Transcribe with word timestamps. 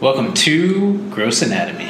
Welcome 0.00 0.32
to 0.34 1.10
Gross 1.10 1.42
Anatomy. 1.42 1.86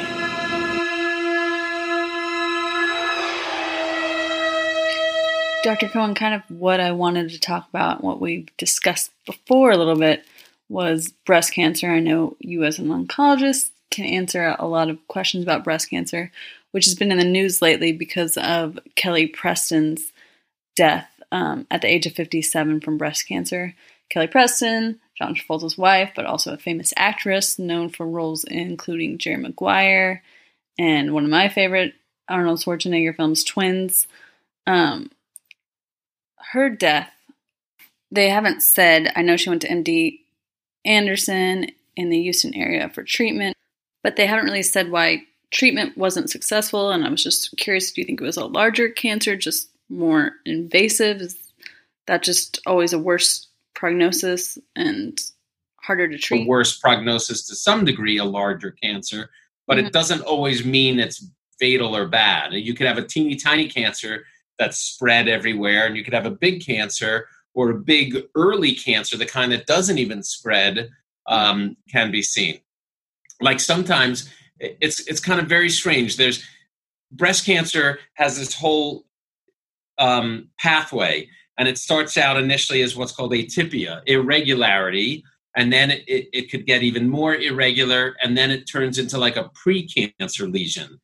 Dr. 5.61 5.89
Cohen, 5.89 6.15
kind 6.15 6.33
of 6.33 6.41
what 6.49 6.79
I 6.79 6.91
wanted 6.91 7.29
to 7.29 7.39
talk 7.39 7.69
about, 7.69 8.03
what 8.03 8.19
we've 8.19 8.49
discussed 8.57 9.11
before 9.27 9.69
a 9.69 9.77
little 9.77 9.95
bit, 9.95 10.25
was 10.69 11.13
breast 11.27 11.53
cancer. 11.53 11.91
I 11.91 11.99
know 11.99 12.35
you, 12.39 12.63
as 12.63 12.79
an 12.79 12.87
oncologist, 12.87 13.69
can 13.91 14.05
answer 14.05 14.55
a 14.57 14.65
lot 14.65 14.89
of 14.89 15.07
questions 15.07 15.43
about 15.43 15.63
breast 15.63 15.91
cancer, 15.91 16.31
which 16.71 16.85
has 16.85 16.95
been 16.95 17.11
in 17.11 17.19
the 17.19 17.23
news 17.23 17.61
lately 17.61 17.91
because 17.91 18.37
of 18.37 18.79
Kelly 18.95 19.27
Preston's 19.27 20.11
death 20.75 21.07
um, 21.31 21.67
at 21.69 21.83
the 21.83 21.87
age 21.87 22.07
of 22.07 22.13
57 22.13 22.81
from 22.81 22.97
breast 22.97 23.27
cancer. 23.27 23.75
Kelly 24.09 24.25
Preston, 24.25 24.99
John 25.19 25.35
Travolta's 25.35 25.77
wife, 25.77 26.13
but 26.15 26.25
also 26.25 26.53
a 26.53 26.57
famous 26.57 26.93
actress 26.95 27.59
known 27.59 27.89
for 27.89 28.07
roles 28.07 28.45
including 28.45 29.17
Jerry 29.17 29.37
Maguire 29.37 30.23
and 30.79 31.13
one 31.13 31.25
of 31.25 31.29
my 31.29 31.49
favorite 31.49 31.93
Arnold 32.29 32.59
Schwarzenegger 32.59 33.15
films, 33.15 33.43
Twins. 33.43 34.07
Um, 34.65 35.11
her 36.51 36.69
death, 36.69 37.11
they 38.11 38.29
haven't 38.29 38.61
said, 38.61 39.11
I 39.15 39.21
know 39.21 39.35
she 39.35 39.49
went 39.49 39.61
to 39.63 39.69
MD 39.69 40.19
Anderson 40.85 41.67
in 41.97 42.09
the 42.09 42.21
Houston 42.21 42.55
area 42.55 42.89
for 42.89 43.03
treatment, 43.03 43.57
but 44.03 44.15
they 44.15 44.25
haven't 44.25 44.45
really 44.45 44.63
said 44.63 44.89
why 44.89 45.23
treatment 45.51 45.97
wasn't 45.97 46.29
successful. 46.29 46.91
And 46.91 47.05
I 47.05 47.09
was 47.09 47.23
just 47.23 47.55
curious 47.57 47.91
do 47.91 47.99
you 47.99 48.05
think 48.05 48.21
it 48.21 48.25
was 48.25 48.37
a 48.37 48.45
larger 48.45 48.87
cancer, 48.87 49.35
just 49.35 49.69
more 49.89 50.33
invasive? 50.45 51.19
Is 51.19 51.35
that 52.07 52.23
just 52.23 52.61
always 52.65 52.93
a 52.93 52.99
worse 52.99 53.48
prognosis 53.79 54.57
and 54.75 55.17
harder 55.81 56.09
to 56.09 56.17
treat? 56.17 56.43
A 56.43 56.47
worse 56.47 56.77
prognosis 56.77 57.47
to 57.47 57.55
some 57.55 57.85
degree, 57.85 58.17
a 58.17 58.25
larger 58.25 58.71
cancer, 58.71 59.29
but 59.67 59.77
mm-hmm. 59.77 59.87
it 59.87 59.93
doesn't 59.93 60.21
always 60.21 60.65
mean 60.65 60.99
it's 60.99 61.25
fatal 61.59 61.95
or 61.95 62.07
bad. 62.07 62.53
You 62.53 62.73
could 62.73 62.87
have 62.87 62.97
a 62.97 63.07
teeny 63.07 63.35
tiny 63.35 63.69
cancer 63.69 64.25
that's 64.57 64.77
spread 64.77 65.29
everywhere, 65.29 65.87
and 65.87 65.95
you 65.95 66.03
could 66.03 66.13
have 66.13 66.25
a 66.25 66.31
big 66.31 66.65
cancer 66.65 67.27
or 67.53 67.71
a 67.71 67.79
big 67.79 68.17
early 68.35 68.75
cancer, 68.75 69.17
the 69.17 69.25
kind 69.25 69.51
that 69.51 69.65
doesn't 69.65 69.97
even 69.97 70.23
spread, 70.23 70.89
um, 71.27 71.77
can 71.89 72.11
be 72.11 72.21
seen. 72.21 72.59
Like 73.41 73.61
sometimes 73.61 74.29
it's 74.59 74.99
it's 75.07 75.21
kind 75.21 75.39
of 75.39 75.47
very 75.47 75.69
strange. 75.69 76.17
There's 76.17 76.43
breast 77.11 77.45
cancer 77.45 77.99
has 78.15 78.37
this 78.37 78.53
whole 78.53 79.05
um, 79.97 80.49
pathway, 80.59 81.29
and 81.59 81.67
it 81.67 81.77
starts 81.77 82.17
out 82.17 82.37
initially 82.37 82.81
as 82.81 82.95
what's 82.95 83.11
called 83.11 83.33
atypia, 83.33 84.01
irregularity, 84.05 85.23
and 85.57 85.71
then 85.71 85.91
it, 85.91 86.05
it, 86.07 86.29
it 86.31 86.49
could 86.49 86.65
get 86.65 86.83
even 86.83 87.07
more 87.07 87.35
irregular, 87.35 88.15
and 88.23 88.35
then 88.35 88.49
it 88.49 88.63
turns 88.65 88.97
into 88.97 89.17
like 89.17 89.35
a 89.35 89.51
pre-cancer 89.53 90.47
lesion. 90.47 90.99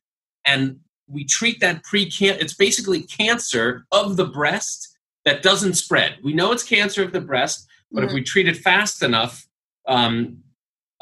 And 0.46 0.80
we 1.06 1.24
treat 1.24 1.60
that 1.60 1.84
pre-cancer, 1.84 2.40
it's 2.40 2.54
basically 2.54 3.02
cancer 3.02 3.84
of 3.92 4.16
the 4.16 4.24
breast 4.24 4.96
that 5.26 5.42
doesn't 5.42 5.74
spread. 5.74 6.16
We 6.24 6.32
know 6.32 6.52
it's 6.52 6.62
cancer 6.62 7.04
of 7.04 7.12
the 7.12 7.20
breast, 7.20 7.68
but 7.92 8.00
mm-hmm. 8.00 8.08
if 8.08 8.14
we 8.14 8.22
treat 8.22 8.48
it 8.48 8.56
fast 8.56 9.02
enough, 9.02 9.46
um, 9.86 10.38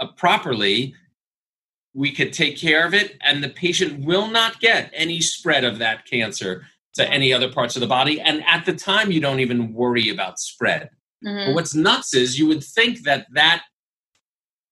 uh, 0.00 0.08
properly, 0.16 0.94
we 1.94 2.10
could 2.10 2.32
take 2.32 2.58
care 2.58 2.84
of 2.84 2.92
it, 2.92 3.18
and 3.20 3.42
the 3.42 3.50
patient 3.50 4.04
will 4.04 4.26
not 4.26 4.58
get 4.58 4.90
any 4.92 5.20
spread 5.20 5.62
of 5.62 5.78
that 5.78 6.06
cancer 6.06 6.66
to 6.94 7.08
any 7.10 7.32
other 7.32 7.50
parts 7.50 7.76
of 7.76 7.80
the 7.80 7.86
body. 7.86 8.20
And 8.20 8.44
at 8.46 8.64
the 8.66 8.72
time, 8.72 9.10
you 9.10 9.20
don't 9.20 9.40
even 9.40 9.72
worry 9.72 10.08
about 10.10 10.38
spread. 10.38 10.90
Mm-hmm. 11.24 11.46
But 11.46 11.54
what's 11.54 11.74
nuts 11.74 12.14
is 12.14 12.38
you 12.38 12.46
would 12.46 12.62
think 12.62 13.02
that 13.02 13.26
that 13.32 13.64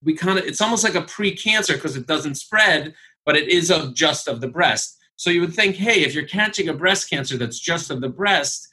we 0.03 0.13
kind 0.13 0.37
of 0.37 0.45
it's 0.45 0.61
almost 0.61 0.83
like 0.83 0.95
a 0.95 1.01
pre-cancer 1.01 1.73
because 1.73 1.95
it 1.95 2.07
doesn't 2.07 2.35
spread, 2.35 2.93
but 3.25 3.35
it 3.35 3.47
is 3.47 3.71
of 3.71 3.93
just 3.93 4.27
of 4.27 4.41
the 4.41 4.47
breast. 4.47 4.97
So 5.15 5.29
you 5.29 5.41
would 5.41 5.53
think, 5.53 5.75
hey, 5.75 6.03
if 6.03 6.13
you're 6.13 6.27
catching 6.27 6.69
a 6.69 6.73
breast 6.73 7.09
cancer 7.09 7.37
that's 7.37 7.59
just 7.59 7.89
of 7.89 8.01
the 8.01 8.09
breast, 8.09 8.67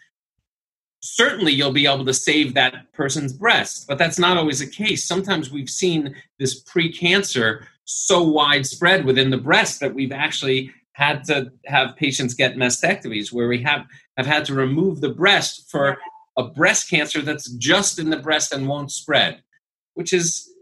certainly 1.00 1.52
you'll 1.52 1.72
be 1.72 1.86
able 1.86 2.05
to 2.05 2.14
save 2.14 2.55
that 2.55 2.92
person's 2.92 3.33
breast. 3.33 3.86
But 3.86 3.98
that's 3.98 4.18
not 4.18 4.36
always 4.36 4.58
the 4.58 4.66
case. 4.66 5.05
Sometimes 5.05 5.50
we've 5.50 5.70
seen 5.70 6.14
this 6.39 6.60
pre-cancer 6.60 7.66
so 7.84 8.22
widespread 8.22 9.05
within 9.05 9.30
the 9.30 9.39
breast 9.39 9.80
that 9.80 9.94
we've 9.94 10.12
actually 10.12 10.72
had 11.00 11.24
to 11.24 11.50
have 11.64 11.96
patients 11.96 12.34
get 12.34 12.56
mastectomies 12.56 13.33
where 13.33 13.48
we 13.48 13.62
have, 13.62 13.86
have 14.18 14.27
had 14.27 14.44
to 14.44 14.55
remove 14.55 15.00
the 15.00 15.08
breast 15.08 15.64
for 15.70 15.96
a 16.36 16.44
breast 16.44 16.90
cancer 16.90 17.22
that's 17.22 17.50
just 17.52 17.98
in 17.98 18.11
the 18.11 18.18
breast 18.18 18.52
and 18.52 18.68
won't 18.68 18.92
spread, 18.92 19.42
which 19.94 20.12
is 20.12 20.52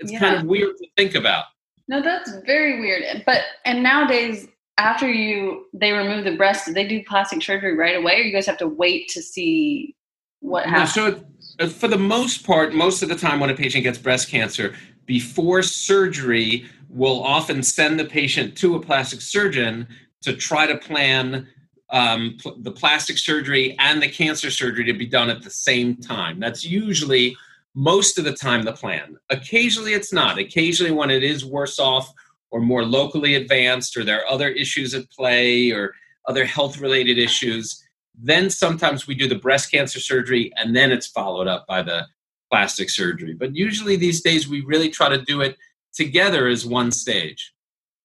it's 0.00 0.10
yeah. 0.10 0.18
kind 0.18 0.36
of 0.36 0.44
weird 0.44 0.76
to 0.76 0.86
think 0.96 1.14
about. 1.14 1.44
No, 1.86 2.02
that's 2.02 2.32
very 2.44 2.80
weird. 2.80 3.22
But 3.24 3.42
and 3.64 3.80
nowadays 3.80 4.48
after 4.76 5.08
you 5.08 5.66
they 5.72 5.92
remove 5.92 6.24
the 6.24 6.36
breast, 6.36 6.66
do 6.66 6.72
they 6.72 6.88
do 6.88 7.04
plastic 7.04 7.40
surgery 7.40 7.76
right 7.76 7.96
away 7.96 8.14
or 8.14 8.22
you 8.22 8.32
guys 8.32 8.46
have 8.46 8.58
to 8.58 8.68
wait 8.68 9.08
to 9.10 9.22
see 9.22 9.94
what 10.40 10.66
happens? 10.66 10.94
so 10.94 11.24
uh, 11.60 11.68
for 11.68 11.86
the 11.86 11.98
most 11.98 12.44
part, 12.44 12.74
most 12.74 13.02
of 13.02 13.08
the 13.08 13.16
time 13.16 13.38
when 13.38 13.50
a 13.50 13.54
patient 13.54 13.84
gets 13.84 13.98
breast 13.98 14.28
cancer, 14.30 14.74
before 15.10 15.60
surgery, 15.60 16.64
we'll 16.88 17.20
often 17.20 17.64
send 17.64 17.98
the 17.98 18.04
patient 18.04 18.56
to 18.56 18.76
a 18.76 18.80
plastic 18.80 19.20
surgeon 19.20 19.88
to 20.22 20.36
try 20.36 20.68
to 20.68 20.78
plan 20.78 21.48
um, 21.90 22.36
pl- 22.40 22.54
the 22.60 22.70
plastic 22.70 23.18
surgery 23.18 23.74
and 23.80 24.00
the 24.00 24.08
cancer 24.08 24.52
surgery 24.52 24.84
to 24.84 24.92
be 24.92 25.06
done 25.06 25.28
at 25.28 25.42
the 25.42 25.50
same 25.50 25.96
time. 25.96 26.38
That's 26.38 26.64
usually 26.64 27.36
most 27.74 28.18
of 28.18 28.24
the 28.24 28.32
time 28.32 28.62
the 28.62 28.72
plan. 28.72 29.16
Occasionally 29.30 29.94
it's 29.94 30.12
not. 30.12 30.38
Occasionally, 30.38 30.92
when 30.92 31.10
it 31.10 31.24
is 31.24 31.44
worse 31.44 31.80
off 31.80 32.14
or 32.52 32.60
more 32.60 32.84
locally 32.84 33.34
advanced, 33.34 33.96
or 33.96 34.04
there 34.04 34.20
are 34.20 34.32
other 34.32 34.50
issues 34.50 34.94
at 34.94 35.10
play 35.10 35.72
or 35.72 35.92
other 36.28 36.44
health 36.44 36.78
related 36.78 37.18
issues, 37.18 37.84
then 38.14 38.48
sometimes 38.48 39.08
we 39.08 39.16
do 39.16 39.26
the 39.26 39.34
breast 39.34 39.72
cancer 39.72 39.98
surgery 39.98 40.52
and 40.56 40.76
then 40.76 40.92
it's 40.92 41.08
followed 41.08 41.48
up 41.48 41.66
by 41.66 41.82
the 41.82 42.06
plastic 42.50 42.90
surgery. 42.90 43.34
But 43.34 43.54
usually 43.54 43.96
these 43.96 44.20
days, 44.20 44.48
we 44.48 44.62
really 44.62 44.90
try 44.90 45.08
to 45.08 45.22
do 45.22 45.40
it 45.40 45.56
together 45.94 46.46
as 46.48 46.66
one 46.66 46.90
stage. 46.90 47.52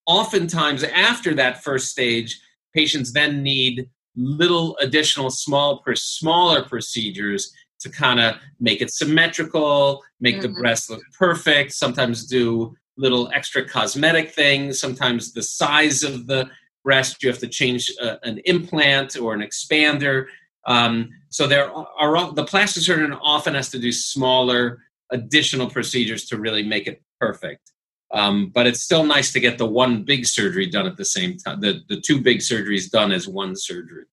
Oftentimes, 0.05 0.83
after 0.83 1.33
that 1.33 1.63
first 1.63 1.89
stage, 1.89 2.39
patients 2.73 3.13
then 3.13 3.41
need 3.41 3.89
little 4.15 4.77
additional 4.77 5.29
small 5.29 5.83
smaller 5.95 6.63
procedures 6.63 7.51
to 7.79 7.89
kind 7.89 8.19
of 8.19 8.35
make 8.59 8.81
it 8.81 8.91
symmetrical, 8.91 10.01
make 10.19 10.35
mm-hmm. 10.35 10.53
the 10.53 10.61
breast 10.61 10.89
look 10.89 11.01
perfect, 11.17 11.73
sometimes 11.73 12.25
do 12.25 12.75
little 12.97 13.29
extra 13.33 13.67
cosmetic 13.67 14.31
things, 14.31 14.79
sometimes 14.79 15.33
the 15.33 15.43
size 15.43 16.01
of 16.03 16.27
the 16.27 16.49
breast, 16.83 17.21
you 17.21 17.29
have 17.29 17.39
to 17.39 17.47
change 17.47 17.91
uh, 18.01 18.15
an 18.23 18.39
implant 18.45 19.17
or 19.17 19.33
an 19.33 19.41
expander. 19.41 20.27
Um, 20.65 21.09
so 21.29 21.47
there 21.47 21.71
are 21.71 22.33
the 22.33 22.45
plastic 22.45 22.83
surgeon 22.83 23.13
often 23.13 23.53
has 23.53 23.69
to 23.69 23.79
do 23.79 23.91
smaller 23.91 24.79
additional 25.11 25.69
procedures 25.69 26.25
to 26.25 26.37
really 26.37 26.63
make 26.63 26.87
it 26.87 27.01
perfect. 27.19 27.71
Um, 28.11 28.51
but 28.53 28.67
it's 28.67 28.81
still 28.81 29.03
nice 29.03 29.33
to 29.33 29.39
get 29.39 29.57
the 29.57 29.65
one 29.65 30.03
big 30.03 30.25
surgery 30.25 30.67
done 30.67 30.87
at 30.87 30.97
the 30.97 31.05
same 31.05 31.37
time. 31.37 31.59
The 31.59 31.81
the 31.89 31.99
two 31.99 32.21
big 32.21 32.39
surgeries 32.39 32.89
done 32.89 33.11
as 33.11 33.27
one 33.27 33.55
surgery. 33.55 34.05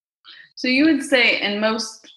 So 0.56 0.68
you 0.68 0.84
would 0.84 1.02
say 1.02 1.40
in 1.40 1.60
most 1.60 2.12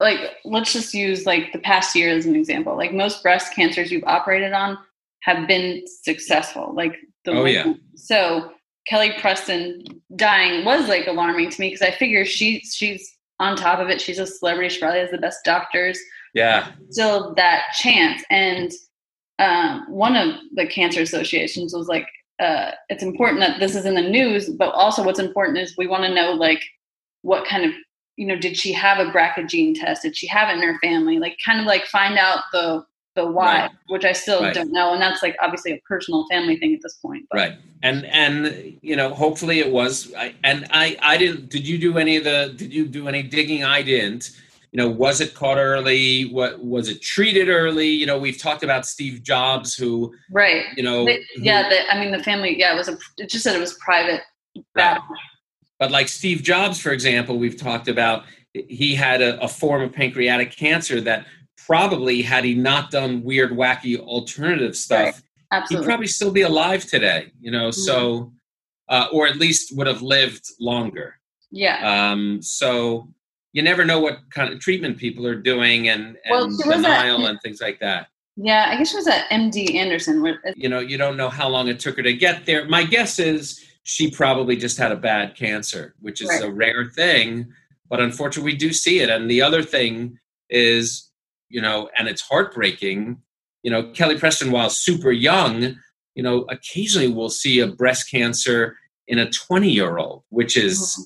like 0.00 0.36
let's 0.44 0.72
just 0.72 0.94
use 0.94 1.26
like 1.26 1.52
the 1.52 1.58
past 1.58 1.94
year 1.94 2.10
as 2.10 2.26
an 2.26 2.36
example. 2.36 2.76
Like 2.76 2.92
most 2.92 3.22
breast 3.22 3.54
cancers 3.54 3.90
you've 3.90 4.04
operated 4.04 4.52
on 4.52 4.78
have 5.22 5.48
been 5.48 5.84
successful. 6.02 6.72
Like 6.74 6.94
the 7.24 7.32
oh 7.32 7.44
yeah. 7.44 7.72
So 7.94 8.52
Kelly 8.86 9.12
Preston 9.20 9.84
dying 10.16 10.64
was 10.64 10.88
like 10.88 11.06
alarming 11.06 11.50
to 11.50 11.60
me 11.60 11.68
because 11.68 11.82
I 11.82 11.90
figure 11.90 12.24
she 12.24 12.60
she's 12.60 13.17
on 13.40 13.56
top 13.56 13.78
of 13.78 13.88
it, 13.88 14.00
she's 14.00 14.18
a 14.18 14.26
celebrity. 14.26 14.68
She 14.68 14.80
probably 14.80 15.00
has 15.00 15.10
the 15.10 15.18
best 15.18 15.44
doctors. 15.44 15.98
Yeah. 16.34 16.72
Still 16.90 17.34
that 17.34 17.72
chance. 17.74 18.22
And 18.30 18.72
um, 19.38 19.86
one 19.88 20.16
of 20.16 20.34
the 20.54 20.66
cancer 20.66 21.00
associations 21.00 21.72
was 21.72 21.88
like, 21.88 22.08
uh, 22.40 22.72
it's 22.88 23.02
important 23.02 23.40
that 23.40 23.60
this 23.60 23.74
is 23.74 23.84
in 23.84 23.94
the 23.94 24.02
news, 24.02 24.48
but 24.48 24.72
also 24.72 25.02
what's 25.02 25.18
important 25.18 25.58
is 25.58 25.76
we 25.76 25.86
want 25.86 26.04
to 26.04 26.14
know 26.14 26.32
like 26.32 26.62
what 27.22 27.46
kind 27.46 27.64
of 27.64 27.72
you 28.16 28.26
know 28.26 28.36
did 28.36 28.56
she 28.56 28.72
have 28.72 28.98
a 28.98 29.10
BRCA 29.10 29.48
gene 29.48 29.74
test? 29.74 30.02
Did 30.02 30.16
she 30.16 30.26
have 30.28 30.48
it 30.48 30.60
in 30.60 30.62
her 30.62 30.78
family? 30.80 31.18
Like 31.18 31.36
kind 31.44 31.60
of 31.60 31.66
like 31.66 31.86
find 31.86 32.16
out 32.16 32.44
the 32.52 32.84
the 33.18 33.30
why, 33.30 33.60
right. 33.60 33.70
which 33.88 34.04
I 34.04 34.12
still 34.12 34.42
right. 34.42 34.54
don't 34.54 34.72
know, 34.72 34.92
and 34.92 35.02
that's 35.02 35.22
like 35.22 35.36
obviously 35.42 35.72
a 35.72 35.80
personal 35.86 36.24
family 36.30 36.56
thing 36.56 36.74
at 36.74 36.80
this 36.82 36.94
point. 36.94 37.26
But. 37.30 37.36
Right, 37.36 37.58
and 37.82 38.06
and 38.06 38.78
you 38.80 38.96
know, 38.96 39.12
hopefully 39.12 39.58
it 39.58 39.70
was. 39.70 40.12
I, 40.16 40.34
and 40.44 40.66
I 40.70 40.96
I 41.02 41.16
didn't. 41.18 41.50
Did 41.50 41.66
you 41.66 41.78
do 41.78 41.98
any 41.98 42.16
of 42.16 42.24
the? 42.24 42.54
Did 42.56 42.72
you 42.72 42.86
do 42.86 43.08
any 43.08 43.22
digging? 43.22 43.64
I 43.64 43.82
didn't. 43.82 44.30
You 44.72 44.76
know, 44.76 44.88
was 44.88 45.20
it 45.20 45.34
caught 45.34 45.58
early? 45.58 46.30
What 46.30 46.64
was 46.64 46.88
it 46.88 47.02
treated 47.02 47.48
early? 47.48 47.88
You 47.88 48.06
know, 48.06 48.18
we've 48.18 48.38
talked 48.38 48.62
about 48.62 48.86
Steve 48.86 49.22
Jobs, 49.22 49.74
who 49.74 50.14
right. 50.30 50.64
You 50.76 50.84
know, 50.84 51.04
the, 51.04 51.18
who, 51.36 51.42
yeah. 51.42 51.68
The, 51.68 51.90
I 51.92 51.98
mean, 52.00 52.12
the 52.12 52.22
family. 52.22 52.58
Yeah, 52.58 52.74
it 52.74 52.76
was 52.76 52.88
a. 52.88 52.96
It 53.18 53.28
just 53.30 53.44
said 53.44 53.56
it 53.56 53.60
was 53.60 53.74
private 53.74 54.22
battle. 54.74 55.02
Right. 55.10 55.20
But 55.80 55.90
like 55.90 56.08
Steve 56.08 56.42
Jobs, 56.42 56.80
for 56.80 56.92
example, 56.92 57.38
we've 57.38 57.56
talked 57.58 57.88
about. 57.88 58.24
He 58.54 58.94
had 58.94 59.20
a, 59.20 59.40
a 59.40 59.46
form 59.46 59.82
of 59.82 59.92
pancreatic 59.92 60.56
cancer 60.56 61.00
that 61.02 61.26
probably 61.68 62.22
had 62.22 62.44
he 62.44 62.54
not 62.54 62.90
done 62.90 63.22
weird, 63.22 63.50
wacky 63.52 63.98
alternative 63.98 64.74
stuff, 64.74 65.22
right. 65.52 65.62
He'd 65.68 65.82
probably 65.84 66.06
still 66.06 66.30
be 66.30 66.42
alive 66.42 66.84
today. 66.86 67.30
You 67.40 67.50
know, 67.50 67.70
so 67.70 68.32
uh, 68.88 69.06
or 69.12 69.26
at 69.26 69.36
least 69.36 69.76
would 69.76 69.86
have 69.86 70.00
lived 70.02 70.44
longer. 70.60 71.14
yeah. 71.50 71.76
Um, 72.10 72.40
so 72.42 73.08
you 73.52 73.62
never 73.62 73.84
know 73.84 74.00
what 74.00 74.18
kind 74.30 74.52
of 74.52 74.60
treatment 74.60 74.96
people 74.98 75.26
are 75.26 75.34
doing 75.34 75.88
and, 75.88 76.16
and 76.24 76.30
Well, 76.30 76.46
was 76.46 76.60
at- 76.60 76.76
denial 76.76 77.26
and 77.26 77.38
things 77.42 77.60
like 77.60 77.80
that. 77.80 78.08
yeah. 78.36 78.66
I 78.70 78.76
guess 78.76 78.90
she 78.90 78.96
was 78.96 79.06
at 79.08 79.28
MD 79.30 79.74
Anderson. 79.74 80.22
where- 80.22 80.40
You 80.56 80.68
know, 80.70 80.80
you 80.80 80.96
don't 80.98 81.16
know 81.16 81.28
how 81.30 81.48
long 81.48 81.68
it 81.68 81.80
took 81.80 81.96
her 81.96 82.02
to 82.02 82.12
get 82.14 82.44
there. 82.46 82.66
My 82.66 82.82
guess 82.84 83.18
is 83.18 83.62
she 83.84 84.10
probably 84.10 84.56
just 84.56 84.76
had 84.78 84.92
a 84.92 84.96
bad 84.96 85.34
cancer, 85.34 85.94
which 86.00 86.20
is 86.22 86.28
Right. 86.28 86.44
a 86.44 86.50
rare 86.50 86.84
thing, 86.94 87.52
but 87.90 88.00
unfortunately, 88.00 88.52
we 88.52 88.58
do 88.58 88.72
see 88.72 89.00
it. 89.00 89.08
And 89.10 89.30
the 89.30 89.40
other 89.42 89.62
thing 89.62 90.18
is, 90.50 91.07
you 91.48 91.60
know, 91.60 91.88
and 91.98 92.08
it's 92.08 92.22
heartbreaking. 92.22 93.20
You 93.62 93.70
know, 93.70 93.90
Kelly 93.90 94.18
Preston, 94.18 94.50
while 94.52 94.70
super 94.70 95.10
young, 95.10 95.76
you 96.14 96.22
know, 96.22 96.42
occasionally 96.50 97.08
we'll 97.08 97.28
see 97.30 97.60
a 97.60 97.66
breast 97.66 98.10
cancer 98.10 98.76
in 99.06 99.18
a 99.18 99.30
20 99.30 99.70
year 99.70 99.98
old, 99.98 100.22
which 100.30 100.56
is 100.56 100.78
Mhm. 100.78 101.04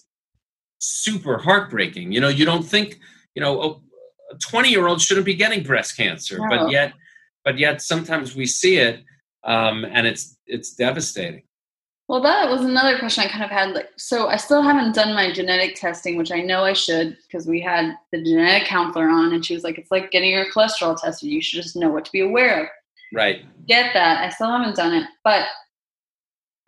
super 0.78 1.38
heartbreaking. 1.38 2.12
You 2.12 2.20
know, 2.20 2.28
you 2.28 2.44
don't 2.44 2.64
think, 2.64 2.98
you 3.34 3.42
know, 3.42 3.82
a 4.30 4.38
20 4.38 4.70
year 4.70 4.86
old 4.86 5.00
shouldn't 5.00 5.26
be 5.26 5.34
getting 5.34 5.62
breast 5.62 5.96
cancer, 5.96 6.38
No. 6.38 6.48
but 6.48 6.70
yet, 6.70 6.92
but 7.44 7.58
yet 7.58 7.82
sometimes 7.82 8.34
we 8.34 8.46
see 8.46 8.76
it 8.78 9.02
um, 9.44 9.84
and 9.84 10.06
it's, 10.06 10.36
it's 10.46 10.74
devastating. 10.74 11.42
Well, 12.08 12.20
that 12.22 12.50
was 12.50 12.62
another 12.62 12.98
question 12.98 13.24
I 13.24 13.28
kind 13.28 13.44
of 13.44 13.50
had. 13.50 13.74
Like, 13.74 13.90
so 13.96 14.28
I 14.28 14.36
still 14.36 14.62
haven't 14.62 14.94
done 14.94 15.14
my 15.14 15.32
genetic 15.32 15.76
testing, 15.76 16.16
which 16.16 16.32
I 16.32 16.40
know 16.40 16.64
I 16.64 16.72
should 16.72 17.16
because 17.26 17.46
we 17.46 17.60
had 17.60 17.96
the 18.10 18.22
genetic 18.22 18.66
counselor 18.66 19.08
on, 19.08 19.32
and 19.32 19.44
she 19.44 19.54
was 19.54 19.64
like, 19.64 19.78
"It's 19.78 19.90
like 19.90 20.10
getting 20.10 20.30
your 20.30 20.50
cholesterol 20.50 21.00
tested. 21.00 21.30
You 21.30 21.40
should 21.40 21.62
just 21.62 21.76
know 21.76 21.88
what 21.88 22.04
to 22.04 22.12
be 22.12 22.20
aware 22.20 22.64
of." 22.64 22.68
Right. 23.14 23.44
Get 23.66 23.94
that? 23.94 24.24
I 24.24 24.28
still 24.30 24.50
haven't 24.50 24.76
done 24.76 24.94
it, 24.94 25.06
but 25.24 25.46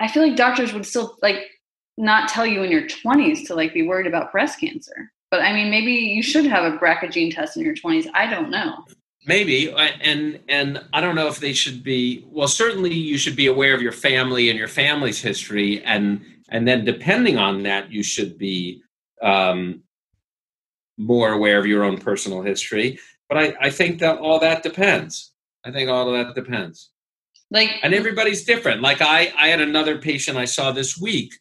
I 0.01 0.09
feel 0.09 0.27
like 0.27 0.37
doctors 0.37 0.73
would 0.73 0.87
still 0.87 1.17
like 1.23 1.51
not 1.97 2.29
tell 2.29 2.47
you 2.47 2.63
in 2.63 2.71
your 2.71 2.87
twenties 2.87 3.47
to 3.49 3.55
like 3.55 3.75
be 3.75 3.87
worried 3.87 4.07
about 4.07 4.33
breast 4.33 4.61
cancer. 4.61 5.13
But 5.31 5.43
I 5.43 5.53
mean, 5.53 5.71
maybe 5.71 5.93
you 5.93 6.23
should 6.23 6.47
have 6.47 6.73
a 6.73 6.79
BRCA 6.79 7.11
gene 7.11 7.33
test 7.33 7.57
in 7.57 7.65
your 7.65 7.75
twenties. 7.75 8.07
I 8.15 8.31
don't 8.31 8.51
know. 8.51 8.85
Maybe, 9.27 9.73
and 9.73 10.41
and 10.49 10.85
I 10.93 11.01
don't 11.01 11.15
know 11.15 11.29
if 11.29 11.41
they 11.41 11.55
should 11.55 11.83
be. 11.83 12.27
Well, 12.31 12.49
certainly 12.49 12.93
you 12.93 13.17
should 13.17 13.37
be 13.37 13.47
aware 13.47 13.75
of 13.75 13.81
your 13.81 13.93
family 13.93 14.51
and 14.51 14.59
your 14.59 14.69
family's 14.69 15.21
history, 15.23 15.83
and 15.83 16.25
and 16.51 16.69
then 16.69 16.85
depending 16.85 17.39
on 17.39 17.63
that, 17.63 17.91
you 17.91 18.03
should 18.03 18.37
be 18.37 18.83
um, 19.23 19.83
more 20.99 21.33
aware 21.33 21.59
of 21.59 21.67
your 21.67 21.85
own 21.85 21.99
personal 21.99 22.43
history. 22.43 22.99
But 23.29 23.39
I, 23.39 23.55
I 23.61 23.71
think 23.71 24.01
that 24.01 24.19
all 24.19 24.39
that 24.41 24.63
depends. 24.63 25.33
I 25.65 25.73
think 25.73 25.89
all 25.89 26.09
of 26.09 26.27
that 26.27 26.35
depends, 26.35 26.91
Like, 27.51 27.71
and 27.83 27.95
everybody's 27.95 28.45
different. 28.45 28.83
Like 28.83 29.01
I, 29.01 29.33
I 29.39 29.49
had 29.49 29.63
another 29.63 29.97
patient 29.97 30.37
I 30.37 30.45
saw 30.45 30.73
this 30.73 30.99
week 30.99 31.33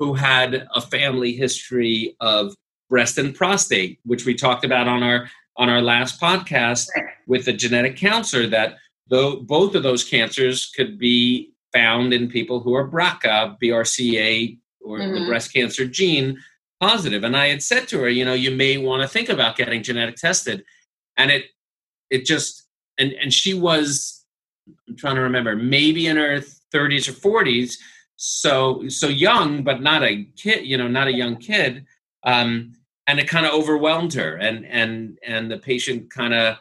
who 0.00 0.14
had 0.14 0.66
a 0.74 0.80
family 0.80 1.32
history 1.32 2.16
of 2.20 2.54
breast 2.90 3.18
and 3.18 3.34
prostate, 3.34 4.00
which 4.04 4.24
we 4.26 4.34
talked 4.34 4.64
about 4.64 4.88
on 4.88 5.04
our 5.04 5.30
on 5.58 5.68
our 5.68 5.82
last 5.82 6.20
podcast 6.20 6.86
with 7.26 7.46
a 7.48 7.52
genetic 7.52 7.96
counselor 7.96 8.46
that 8.46 8.76
though 9.08 9.36
both 9.40 9.74
of 9.74 9.82
those 9.82 10.04
cancers 10.04 10.66
could 10.74 10.98
be 10.98 11.52
found 11.72 12.12
in 12.14 12.28
people 12.28 12.60
who 12.60 12.74
are 12.74 12.88
BRCA, 12.88 13.58
BRCA, 13.60 14.58
or 14.80 14.98
the 14.98 15.04
Mhm. 15.04 15.26
breast 15.26 15.52
cancer 15.52 15.84
gene 15.86 16.38
positive. 16.80 17.24
And 17.24 17.36
I 17.36 17.48
had 17.48 17.62
said 17.62 17.88
to 17.88 17.98
her, 18.00 18.08
you 18.08 18.24
know, 18.24 18.34
you 18.34 18.50
may 18.52 18.78
want 18.78 19.02
to 19.02 19.08
think 19.08 19.28
about 19.28 19.56
getting 19.56 19.82
genetic 19.82 20.16
tested. 20.16 20.64
And 21.16 21.30
it 21.30 21.46
it 22.10 22.24
just 22.24 22.66
and 22.96 23.12
and 23.14 23.34
she 23.34 23.52
was 23.54 24.24
I'm 24.88 24.96
trying 24.96 25.16
to 25.16 25.22
remember, 25.22 25.56
maybe 25.56 26.06
in 26.06 26.16
her 26.16 26.40
30s 26.72 27.08
or 27.08 27.12
40s, 27.12 27.78
so 28.16 28.88
so 28.88 29.08
young, 29.08 29.62
but 29.64 29.82
not 29.82 30.02
a 30.04 30.24
kid, 30.36 30.66
you 30.66 30.76
know, 30.76 30.88
not 30.88 31.08
a 31.08 31.12
young 31.14 31.36
kid. 31.36 31.84
Um, 32.22 32.74
and 33.08 33.18
it 33.18 33.26
kind 33.26 33.46
of 33.46 33.52
overwhelmed 33.52 34.12
her 34.14 34.36
and 34.36 34.64
and 34.66 35.18
and 35.26 35.50
the 35.50 35.58
patient 35.58 36.10
kind 36.10 36.34
of 36.34 36.56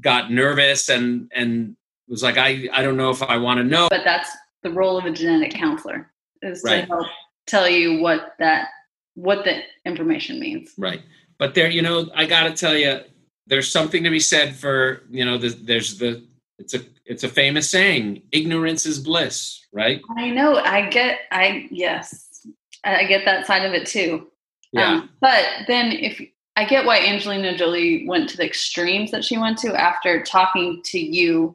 got 0.00 0.30
nervous 0.30 0.88
and 0.88 1.30
and 1.34 1.76
was 2.06 2.22
like 2.22 2.38
i 2.38 2.68
i 2.72 2.82
don't 2.82 2.96
know 2.96 3.10
if 3.10 3.22
i 3.24 3.36
want 3.36 3.58
to 3.58 3.64
know 3.64 3.88
but 3.90 4.02
that's 4.04 4.30
the 4.62 4.70
role 4.70 4.96
of 4.96 5.04
a 5.06 5.10
genetic 5.10 5.52
counselor 5.52 6.10
is 6.42 6.62
Right. 6.64 6.82
to 6.82 6.86
help 6.86 7.06
tell 7.46 7.68
you 7.68 8.00
what 8.00 8.34
that 8.38 8.68
what 9.14 9.44
the 9.44 9.62
information 9.84 10.38
means. 10.38 10.72
right 10.78 11.02
but 11.38 11.54
there 11.54 11.68
you 11.70 11.82
know 11.82 12.08
i 12.14 12.24
gotta 12.26 12.52
tell 12.52 12.76
you 12.76 13.00
there's 13.46 13.70
something 13.72 14.04
to 14.04 14.10
be 14.10 14.20
said 14.20 14.54
for 14.54 15.02
you 15.10 15.24
know 15.24 15.36
the, 15.38 15.48
there's 15.48 15.98
the 15.98 16.22
it's 16.58 16.74
a 16.74 16.80
it's 17.06 17.24
a 17.24 17.28
famous 17.28 17.68
saying 17.68 18.22
ignorance 18.30 18.86
is 18.86 18.98
bliss 18.98 19.66
right 19.72 20.00
I 20.16 20.30
know. 20.30 20.56
I 20.56 20.88
get. 20.90 21.20
I 21.32 21.68
yes. 21.70 22.44
I 22.84 22.96
I 23.00 23.04
get 23.04 23.24
that 23.24 23.46
side 23.46 23.64
of 23.64 23.72
it 23.72 23.86
too. 23.86 24.29
Yeah 24.72 24.94
Um, 24.94 25.10
but 25.20 25.44
then 25.66 25.92
if 25.92 26.20
I 26.56 26.64
get 26.64 26.84
why 26.84 26.98
Angelina 26.98 27.56
Jolie 27.56 28.06
went 28.06 28.28
to 28.30 28.36
the 28.36 28.44
extremes 28.44 29.10
that 29.12 29.24
she 29.24 29.38
went 29.38 29.58
to 29.58 29.74
after 29.74 30.22
talking 30.22 30.82
to 30.86 30.98
you 30.98 31.54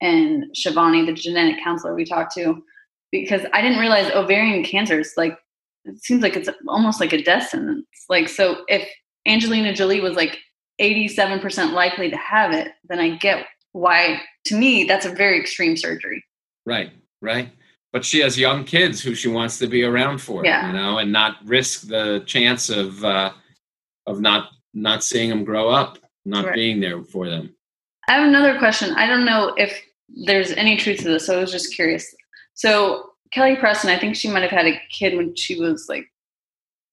and 0.00 0.44
Shivani, 0.54 1.04
the 1.04 1.12
genetic 1.12 1.62
counselor 1.62 1.94
we 1.94 2.04
talked 2.04 2.34
to, 2.34 2.62
because 3.12 3.42
I 3.52 3.60
didn't 3.60 3.78
realize 3.78 4.10
ovarian 4.12 4.64
cancer 4.64 5.00
is 5.00 5.12
like 5.16 5.38
it 5.84 6.02
seems 6.02 6.22
like 6.22 6.36
it's 6.36 6.48
almost 6.66 7.00
like 7.00 7.12
a 7.12 7.22
death 7.22 7.48
sentence. 7.50 7.86
Like 8.08 8.28
so, 8.28 8.64
if 8.68 8.88
Angelina 9.26 9.72
Jolie 9.74 10.00
was 10.00 10.16
like 10.16 10.38
eighty-seven 10.78 11.40
percent 11.40 11.72
likely 11.72 12.10
to 12.10 12.16
have 12.16 12.52
it, 12.52 12.72
then 12.88 12.98
I 12.98 13.16
get 13.16 13.46
why. 13.72 14.20
To 14.46 14.56
me, 14.56 14.84
that's 14.84 15.06
a 15.06 15.10
very 15.10 15.40
extreme 15.40 15.76
surgery. 15.76 16.24
right 16.64 16.90
right 17.20 17.50
but 17.92 18.04
she 18.04 18.20
has 18.20 18.38
young 18.38 18.64
kids 18.64 19.00
who 19.02 19.14
she 19.14 19.28
wants 19.28 19.58
to 19.58 19.66
be 19.66 19.82
around 19.84 20.18
for 20.18 20.44
Yeah. 20.44 20.66
you 20.68 20.72
know 20.72 20.98
and 20.98 21.12
not 21.12 21.36
risk 21.44 21.88
the 21.88 22.22
chance 22.26 22.68
of 22.70 23.04
uh 23.04 23.32
of 24.06 24.20
not 24.20 24.50
not 24.74 25.02
seeing 25.02 25.30
them 25.30 25.44
grow 25.44 25.68
up 25.68 25.98
not 26.24 26.44
Right. 26.46 26.54
being 26.54 26.80
there 26.80 27.02
for 27.02 27.28
them 27.28 27.54
I 28.08 28.12
have 28.14 28.28
another 28.28 28.56
question. 28.56 28.94
I 28.94 29.08
don't 29.08 29.24
know 29.24 29.52
if 29.56 29.82
there's 30.08 30.52
any 30.52 30.76
truth 30.76 30.98
to 30.98 31.08
this, 31.08 31.26
so 31.26 31.36
I 31.36 31.40
was 31.40 31.50
just 31.50 31.74
curious. 31.74 32.14
So 32.54 33.10
Kelly 33.32 33.56
Preston, 33.56 33.90
I 33.90 33.98
think 33.98 34.14
she 34.14 34.28
might 34.30 34.42
have 34.42 34.52
had 34.52 34.64
a 34.68 34.80
kid 34.96 35.16
when 35.16 35.34
she 35.34 35.58
was 35.58 35.86
like 35.88 36.06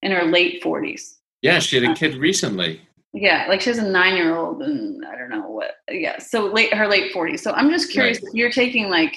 in 0.01 0.12
her 0.12 0.24
late 0.25 0.63
forties. 0.63 1.19
yeah 1.44 1.60
she 1.60 1.78
Uh, 1.78 1.81
had 1.81 1.92
a 1.92 1.94
kid 1.96 2.16
recently 2.18 2.81
Yeah, 3.13 3.46
like 3.48 3.62
she 3.62 3.69
has 3.69 3.78
a 3.78 3.88
nine 3.88 4.16
year 4.16 4.36
old 4.36 4.63
and 4.63 5.06
I 5.06 5.16
don't 5.16 5.30
know 5.30 5.48
what 5.57 5.75
yeah, 5.92 6.18
so 6.18 6.48
late 6.48 6.74
her 6.74 6.88
late 6.88 7.13
forties. 7.13 7.44
So 7.44 7.51
I'm 7.51 7.69
just 7.69 7.92
curious 7.92 8.18
Right. 8.19 8.30
if 8.30 8.34
you're 8.34 8.51
taking 8.51 8.89
like 8.89 9.13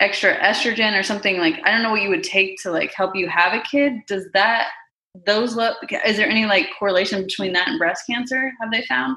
extra 0.00 0.36
estrogen 0.38 0.98
or 0.98 1.02
something 1.02 1.38
like 1.38 1.60
I 1.64 1.72
don't 1.72 1.82
know 1.82 1.90
what 1.90 2.02
you 2.02 2.08
would 2.10 2.24
take 2.24 2.60
to 2.62 2.70
like 2.70 2.92
help 2.94 3.16
you 3.16 3.28
have 3.28 3.52
a 3.52 3.60
kid. 3.62 3.94
Does 4.06 4.26
that 4.34 4.68
those 5.26 5.56
look 5.56 5.76
is 6.06 6.16
there 6.16 6.28
any 6.28 6.46
like 6.46 6.68
correlation 6.78 7.22
between 7.22 7.52
that 7.54 7.68
and 7.68 7.78
breast 7.78 8.04
cancer? 8.08 8.52
Have 8.60 8.70
they 8.70 8.82
found? 8.82 9.16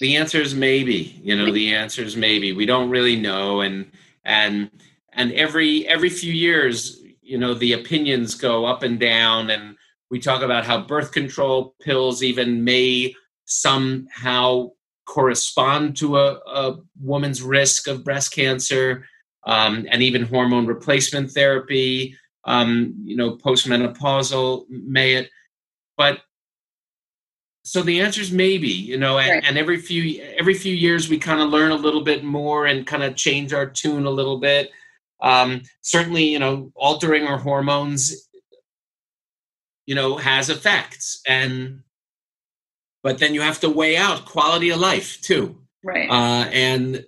the 0.00 0.16
answer 0.16 0.40
is 0.40 0.54
maybe 0.54 1.20
you 1.22 1.36
know 1.36 1.52
the 1.52 1.74
answer 1.74 2.02
is 2.02 2.16
maybe 2.16 2.52
we 2.52 2.66
don't 2.66 2.90
really 2.90 3.16
know 3.16 3.60
and 3.60 3.90
and 4.24 4.70
and 5.12 5.32
every 5.32 5.86
every 5.88 6.10
few 6.10 6.32
years 6.32 7.00
you 7.22 7.38
know 7.38 7.54
the 7.54 7.72
opinions 7.72 8.34
go 8.34 8.64
up 8.64 8.82
and 8.82 9.00
down 9.00 9.50
and 9.50 9.76
we 10.10 10.18
talk 10.18 10.42
about 10.42 10.64
how 10.64 10.80
birth 10.80 11.12
control 11.12 11.74
pills 11.80 12.22
even 12.22 12.64
may 12.64 13.14
somehow 13.44 14.68
correspond 15.06 15.96
to 15.96 16.16
a, 16.18 16.34
a 16.46 16.76
woman's 17.00 17.42
risk 17.42 17.88
of 17.88 18.04
breast 18.04 18.32
cancer 18.32 19.04
um, 19.44 19.86
and 19.90 20.02
even 20.02 20.22
hormone 20.22 20.66
replacement 20.66 21.30
therapy 21.30 22.16
um, 22.44 22.94
you 23.04 23.16
know 23.16 23.36
postmenopausal 23.36 24.64
may 24.68 25.14
it 25.14 25.30
but 25.96 26.20
so 27.62 27.82
the 27.82 28.00
answer 28.00 28.20
is 28.22 28.32
maybe 28.32 28.68
you 28.68 28.96
know 28.96 29.18
and, 29.18 29.30
Right. 29.30 29.44
and 29.46 29.58
every 29.58 29.78
few 29.78 30.22
every 30.38 30.54
few 30.54 30.74
years 30.74 31.08
we 31.08 31.18
kind 31.18 31.40
of 31.40 31.50
learn 31.50 31.70
a 31.72 31.76
little 31.76 32.02
bit 32.02 32.24
more 32.24 32.66
and 32.66 32.86
kind 32.86 33.02
of 33.02 33.16
change 33.16 33.52
our 33.52 33.66
tune 33.66 34.06
a 34.06 34.10
little 34.10 34.38
bit 34.38 34.70
um, 35.22 35.62
certainly 35.82 36.24
you 36.24 36.38
know 36.38 36.72
altering 36.74 37.26
our 37.26 37.36
hormones 37.38 38.28
you 39.86 39.94
know 39.94 40.16
has 40.16 40.48
effects 40.50 41.20
and 41.26 41.80
but 43.02 43.18
then 43.18 43.34
you 43.34 43.40
have 43.40 43.60
to 43.60 43.68
weigh 43.70 43.96
out 43.96 44.24
quality 44.24 44.70
of 44.70 44.80
life 44.80 45.20
too 45.20 45.56
Right. 45.84 46.10
uh, 46.10 46.48
and 46.52 47.04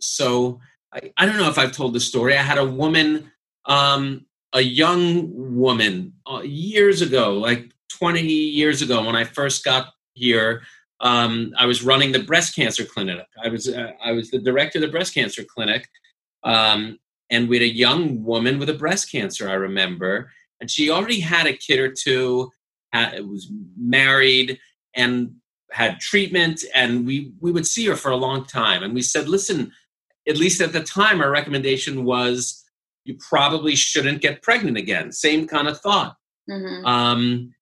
so 0.00 0.60
I, 0.92 1.12
I 1.16 1.26
don't 1.26 1.36
know 1.36 1.48
if 1.48 1.58
I've 1.58 1.72
told 1.72 1.94
the 1.94 2.00
story. 2.00 2.36
I 2.36 2.42
had 2.42 2.58
a 2.58 2.64
woman, 2.64 3.30
um, 3.66 4.26
a 4.52 4.60
young 4.60 5.30
woman, 5.56 6.14
uh, 6.26 6.40
years 6.40 7.02
ago, 7.02 7.34
like 7.34 7.70
20 7.90 8.22
years 8.22 8.82
ago, 8.82 9.04
when 9.04 9.16
I 9.16 9.24
first 9.24 9.64
got 9.64 9.88
here. 10.14 10.62
Um, 11.00 11.52
I 11.56 11.66
was 11.66 11.84
running 11.84 12.10
the 12.10 12.24
breast 12.24 12.56
cancer 12.56 12.84
clinic. 12.84 13.24
I 13.42 13.48
was 13.48 13.68
uh, 13.68 13.92
I 14.04 14.12
was 14.12 14.30
the 14.30 14.40
director 14.40 14.78
of 14.78 14.82
the 14.82 14.88
breast 14.88 15.14
cancer 15.14 15.44
clinic, 15.44 15.86
um, 16.42 16.98
and 17.30 17.48
we 17.48 17.56
had 17.56 17.62
a 17.62 17.72
young 17.72 18.24
woman 18.24 18.58
with 18.58 18.68
a 18.68 18.74
breast 18.74 19.12
cancer. 19.12 19.48
I 19.48 19.54
remember, 19.54 20.32
and 20.60 20.68
she 20.68 20.90
already 20.90 21.20
had 21.20 21.46
a 21.46 21.52
kid 21.52 21.78
or 21.78 21.92
two. 21.92 22.50
Had, 22.92 23.28
was 23.28 23.52
married 23.76 24.58
and 24.94 25.34
had 25.70 26.00
treatment 26.00 26.64
and 26.74 27.06
we 27.06 27.32
we 27.40 27.52
would 27.52 27.66
see 27.66 27.86
her 27.86 27.96
for 27.96 28.10
a 28.10 28.16
long 28.16 28.44
time 28.44 28.82
and 28.82 28.94
we 28.94 29.02
said 29.02 29.28
listen 29.28 29.70
at 30.28 30.36
least 30.36 30.60
at 30.60 30.72
the 30.72 30.82
time, 30.82 31.20
our 31.20 31.30
recommendation 31.30 32.04
was 32.04 32.64
you 33.04 33.16
probably 33.28 33.74
shouldn't 33.74 34.20
get 34.20 34.42
pregnant 34.42 34.76
again. 34.76 35.10
Same 35.12 35.46
kind 35.46 35.66
of 35.68 35.80
thought. 35.80 36.16
Mhm. 36.50 36.84
Um, 36.84 37.54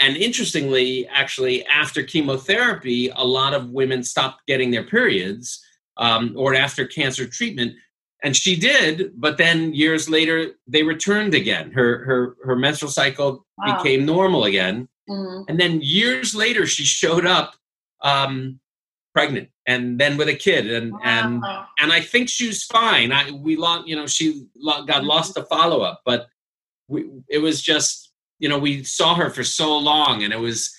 and 0.00 0.16
interestingly, 0.16 1.06
actually, 1.08 1.64
after 1.66 2.02
chemotherapy, 2.02 3.10
a 3.14 3.24
lot 3.24 3.54
of 3.54 3.70
women 3.70 4.02
stopped 4.02 4.46
getting 4.46 4.70
their 4.70 4.82
periods, 4.84 5.62
um, 5.98 6.32
or 6.36 6.54
after 6.54 6.86
cancer 6.86 7.26
treatment. 7.26 7.74
And 8.22 8.34
she 8.34 8.56
did, 8.56 9.12
but 9.20 9.36
then 9.36 9.74
years 9.74 10.08
later, 10.08 10.52
they 10.66 10.82
returned 10.82 11.34
again. 11.34 11.70
Her 11.72 12.04
her 12.06 12.36
her 12.44 12.56
menstrual 12.56 12.90
cycle 12.90 13.46
Wow. 13.58 13.82
became 13.82 14.06
normal 14.06 14.44
again, 14.44 14.88
Mhm. 15.08 15.44
and 15.48 15.60
then 15.60 15.80
years 15.82 16.34
later, 16.34 16.66
she 16.66 16.84
showed 16.84 17.26
up 17.26 17.54
um, 18.02 18.60
pregnant, 19.14 19.48
and 19.66 19.98
then 19.98 20.16
with 20.16 20.28
a 20.28 20.34
kid, 20.34 20.70
and 20.70 20.92
and 21.02 21.40
Wow. 21.40 21.66
and 21.80 21.92
I 21.92 22.00
think 22.00 22.28
she 22.28 22.46
was 22.48 22.64
fine. 22.64 23.12
I 23.12 23.30
we 23.30 23.56
lost, 23.56 23.86
you 23.88 23.96
know, 23.96 24.06
she 24.06 24.44
got 24.64 24.86
Mhm. 25.02 25.06
lost 25.06 25.34
to 25.36 25.44
follow 25.44 25.80
up, 25.82 26.02
but 26.04 26.28
we 26.88 27.06
it 27.28 27.38
was 27.38 27.62
just 27.62 28.12
you 28.40 28.48
know 28.48 28.58
we 28.58 28.82
saw 28.84 29.14
her 29.14 29.30
for 29.30 29.44
so 29.44 29.78
long, 29.78 30.22
and 30.24 30.32
it 30.32 30.40
was 30.40 30.76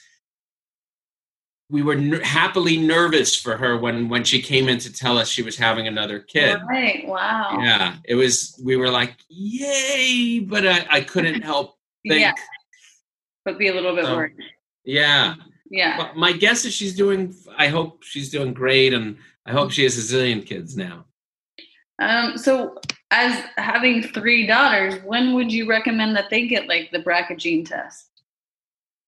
we 1.70 1.82
were 1.82 1.96
ner- 1.96 2.24
happily 2.24 2.78
nervous 2.78 3.36
for 3.42 3.58
her 3.58 3.76
when 3.78 4.08
when 4.10 4.24
she 4.24 4.40
came 4.42 4.70
in 4.70 4.78
to 4.80 4.94
tell 4.94 5.18
us 5.18 5.30
she 5.30 5.42
was 5.42 5.58
having 5.58 5.88
another 5.88 6.20
kid. 6.20 6.60
Right. 6.70 7.08
Wow. 7.08 7.58
Yeah, 7.62 7.96
it 8.06 8.16
was. 8.16 8.60
We 8.64 8.76
were 8.76 8.90
like, 8.92 9.16
yay! 9.30 10.40
But 10.42 10.68
I, 10.68 10.86
I 10.90 11.02
couldn't 11.02 11.42
help 11.42 11.76
think. 12.08 12.22
Yeah, 12.22 12.34
but 13.46 13.58
be 13.58 13.70
a 13.70 13.74
little 13.74 13.96
bit 13.96 14.06
So- 14.06 14.16
worried. 14.16 14.36
yeah. 14.84 15.36
Yeah. 15.70 15.98
But 15.98 16.16
my 16.16 16.32
guess 16.32 16.66
is 16.66 16.74
she's 16.74 16.96
doing. 16.96 17.34
I 17.58 17.68
hope 17.68 18.04
she's 18.04 18.30
doing 18.30 18.54
great, 18.54 18.94
and 18.94 19.18
I 19.46 19.52
hope 19.52 19.72
she 19.72 19.84
has 19.84 19.98
a 19.98 20.16
zillion 20.16 20.46
kids 20.46 20.78
now. 20.78 21.06
Um, 22.00 22.38
so, 22.38 22.78
as 23.12 23.44
having 23.58 24.04
three 24.04 24.46
daughters, 24.46 24.96
when 25.04 25.34
would 25.34 25.52
you 25.52 25.68
recommend 25.68 26.16
that 26.18 26.30
they 26.30 26.48
get 26.48 26.68
like 26.68 26.92
the 26.92 27.00
BRCA 27.00 27.38
gene 27.38 27.66
test? 27.66 28.10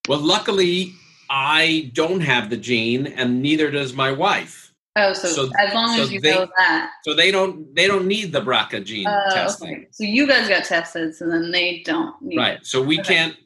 Well, 0.07 0.19
luckily, 0.19 0.93
I 1.29 1.91
don't 1.93 2.21
have 2.21 2.49
the 2.49 2.57
gene, 2.57 3.07
and 3.07 3.41
neither 3.41 3.69
does 3.69 3.93
my 3.93 4.11
wife. 4.11 4.63
Oh, 4.95 5.13
so, 5.13 5.27
So- 5.27 5.49
as 5.59 5.73
long 5.75 5.95
so 5.95 6.03
as 6.03 6.11
you 6.11 6.19
they- 6.21 6.33
know 6.33 6.47
that. 6.57 6.89
So 7.03 7.13
they 7.13 7.29
don't. 7.29 7.75
They 7.75 7.85
don't 7.87 8.07
need 8.07 8.31
the 8.31 8.41
BRCA 8.41 8.83
gene 8.83 9.05
Uh, 9.05 9.29
testing, 9.33 9.69
okay. 9.75 9.87
So 9.91 10.03
you 10.05 10.25
guys 10.27 10.49
got 10.49 10.63
tested, 10.63 11.15
so 11.15 11.27
then 11.29 11.51
they 11.51 11.83
don't 11.85 12.19
need 12.21 12.37
right? 12.37 12.65
So 12.65 12.81
we 12.81 12.99
Okay. 12.99 13.13
can't. 13.13 13.37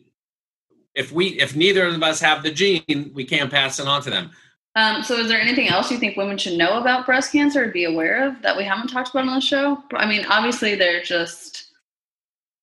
If 0.95 1.11
we 1.11 1.39
if 1.39 1.55
neither 1.55 1.85
of 1.85 2.01
us 2.03 2.19
have 2.21 2.43
the 2.43 2.51
gene, 2.51 3.11
we 3.13 3.25
can't 3.25 3.49
pass 3.49 3.79
it 3.79 3.87
on 3.87 4.01
to 4.03 4.09
them. 4.09 4.31
Um, 4.75 5.03
so 5.03 5.15
is 5.15 5.27
there 5.27 5.39
anything 5.39 5.67
else 5.67 5.91
you 5.91 5.97
think 5.97 6.15
women 6.15 6.37
should 6.37 6.57
know 6.57 6.79
about 6.79 7.05
breast 7.05 7.31
cancer 7.33 7.65
or 7.65 7.71
be 7.71 7.83
aware 7.83 8.27
of 8.27 8.41
that 8.41 8.55
we 8.55 8.63
haven't 8.63 8.87
talked 8.87 9.09
about 9.09 9.27
on 9.27 9.35
the 9.35 9.41
show? 9.41 9.83
I 9.93 10.05
mean, 10.07 10.25
obviously 10.25 10.75
they're 10.75 11.03
just 11.03 11.71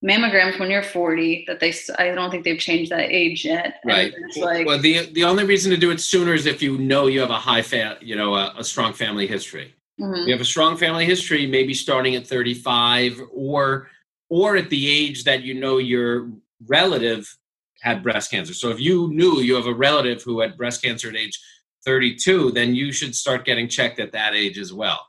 mammograms 0.04 0.58
when 0.58 0.70
you're 0.70 0.82
40 0.82 1.44
that 1.48 1.60
they 1.60 1.74
I 1.98 2.14
don't 2.14 2.30
think 2.30 2.44
they've 2.44 2.58
changed 2.58 2.90
that 2.92 3.10
age 3.10 3.44
yet. 3.44 3.80
Right. 3.84 4.14
It's 4.16 4.36
like 4.36 4.66
well, 4.66 4.78
the 4.78 5.10
the 5.12 5.24
only 5.24 5.44
reason 5.44 5.70
to 5.70 5.76
do 5.76 5.90
it 5.90 6.00
sooner 6.00 6.34
is 6.34 6.46
if 6.46 6.62
you 6.62 6.78
know 6.78 7.08
you 7.08 7.20
have 7.20 7.30
a 7.30 7.34
high 7.34 7.62
fa- 7.62 7.98
you 8.00 8.16
know, 8.16 8.34
a, 8.34 8.54
a 8.58 8.64
strong 8.64 8.92
family 8.92 9.26
history. 9.26 9.74
mhm. 10.00 10.26
you 10.26 10.32
have 10.32 10.40
a 10.40 10.46
strong 10.46 10.76
family 10.76 11.04
history, 11.04 11.46
maybe 11.46 11.74
starting 11.74 12.14
at 12.14 12.26
35 12.26 13.20
or 13.32 13.90
or 14.30 14.56
at 14.56 14.70
the 14.70 14.88
age 14.88 15.24
that 15.24 15.42
you 15.42 15.54
know 15.54 15.78
your 15.78 16.30
relative 16.66 17.36
had 17.80 18.02
breast 18.02 18.30
cancer. 18.30 18.54
So 18.54 18.70
if 18.70 18.80
you 18.80 19.08
knew 19.12 19.40
you 19.40 19.54
have 19.54 19.66
a 19.66 19.74
relative 19.74 20.22
who 20.22 20.40
had 20.40 20.56
breast 20.56 20.82
cancer 20.82 21.08
at 21.08 21.16
age 21.16 21.38
32, 21.84 22.50
then 22.52 22.74
you 22.74 22.92
should 22.92 23.14
start 23.14 23.44
getting 23.44 23.68
checked 23.68 24.00
at 24.00 24.12
that 24.12 24.34
age 24.34 24.58
as 24.58 24.72
well. 24.72 25.06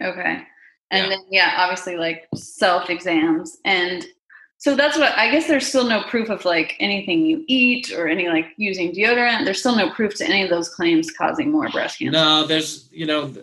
Okay. 0.00 0.42
And 0.90 1.04
Yeah. 1.04 1.08
then 1.08 1.20
yeah, 1.30 1.54
obviously 1.58 1.96
like 1.96 2.26
self 2.34 2.90
exams 2.90 3.56
and 3.64 4.06
so 4.58 4.74
that's 4.74 4.96
what 4.96 5.12
I 5.18 5.30
guess 5.30 5.46
there's 5.46 5.66
still 5.66 5.86
no 5.86 6.02
proof 6.04 6.30
of 6.30 6.44
like 6.46 6.76
anything 6.80 7.26
you 7.26 7.44
eat 7.46 7.92
or 7.92 8.08
any 8.08 8.28
like 8.28 8.46
using 8.56 8.90
deodorant. 8.92 9.44
There's 9.44 9.58
still 9.60 9.76
no 9.76 9.90
proof 9.90 10.14
to 10.16 10.24
any 10.26 10.42
of 10.42 10.50
those 10.50 10.70
claims 10.70 11.10
causing 11.10 11.52
more 11.52 11.68
breast 11.68 11.98
cancer. 11.98 12.12
No, 12.12 12.46
there's 12.46 12.88
you 12.90 13.04
know, 13.04 13.34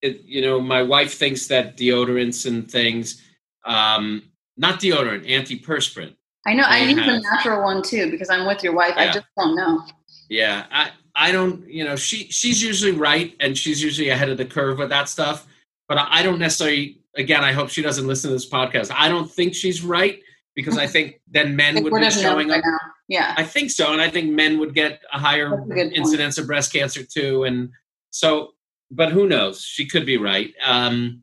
it, 0.00 0.22
you 0.22 0.40
know, 0.40 0.60
my 0.60 0.82
wife 0.82 1.12
thinks 1.14 1.46
that 1.48 1.76
deodorants 1.76 2.46
and 2.46 2.70
things, 2.70 3.22
um, 3.66 4.22
not 4.56 4.80
deodorant, 4.80 5.28
antiperspirant. 5.28 6.16
I 6.46 6.54
know 6.54 6.64
I 6.64 6.84
need 6.86 6.98
the 6.98 7.20
natural 7.20 7.62
one 7.62 7.82
too 7.82 8.10
because 8.10 8.28
I'm 8.28 8.46
with 8.46 8.62
your 8.64 8.74
wife. 8.74 8.94
I 8.96 9.12
just 9.12 9.26
don't 9.36 9.54
know. 9.54 9.82
Yeah, 10.28 10.66
I 10.70 10.90
I 11.14 11.32
don't 11.32 11.68
you 11.68 11.84
know 11.84 11.96
she 11.96 12.28
she's 12.30 12.62
usually 12.62 12.92
right 12.92 13.34
and 13.40 13.56
she's 13.56 13.82
usually 13.82 14.08
ahead 14.08 14.28
of 14.28 14.38
the 14.38 14.44
curve 14.44 14.78
with 14.78 14.88
that 14.88 15.08
stuff, 15.08 15.46
but 15.88 15.98
I 15.98 16.22
don't 16.22 16.38
necessarily. 16.38 16.98
Again, 17.14 17.44
I 17.44 17.52
hope 17.52 17.68
she 17.68 17.82
doesn't 17.82 18.06
listen 18.06 18.30
to 18.30 18.34
this 18.34 18.48
podcast. 18.48 18.90
I 18.90 19.06
don't 19.10 19.30
think 19.30 19.54
she's 19.54 19.82
right 19.82 20.18
because 20.54 20.78
I 20.78 20.86
think 20.86 21.20
then 21.30 21.56
men 21.56 21.82
would 21.82 21.92
be 21.92 22.10
showing 22.10 22.50
up. 22.50 22.62
Yeah. 23.08 23.34
I 23.36 23.44
think 23.44 23.70
so, 23.70 23.92
and 23.92 24.00
I 24.00 24.08
think 24.08 24.30
men 24.30 24.58
would 24.58 24.74
get 24.74 25.02
a 25.12 25.18
higher 25.18 25.52
a 25.52 25.78
incidence 25.78 26.38
of 26.38 26.46
breast 26.46 26.72
cancer 26.72 27.02
too. 27.04 27.44
And 27.44 27.70
so, 28.10 28.52
but 28.90 29.12
who 29.12 29.28
knows? 29.28 29.60
She 29.62 29.86
could 29.86 30.06
be 30.06 30.16
right. 30.16 30.54
Um, 30.64 31.22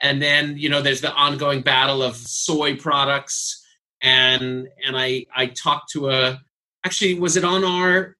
and 0.00 0.20
then 0.20 0.58
you 0.58 0.68
know, 0.68 0.82
there's 0.82 1.00
the 1.00 1.12
ongoing 1.12 1.62
battle 1.62 2.02
of 2.02 2.16
soy 2.16 2.76
products, 2.76 3.64
and 4.02 4.68
and 4.86 4.96
I 4.96 5.26
I 5.34 5.46
talked 5.46 5.90
to 5.92 6.10
a 6.10 6.40
actually 6.84 7.14
was 7.14 7.36
it 7.36 7.44
on 7.44 7.64
our 7.64 8.16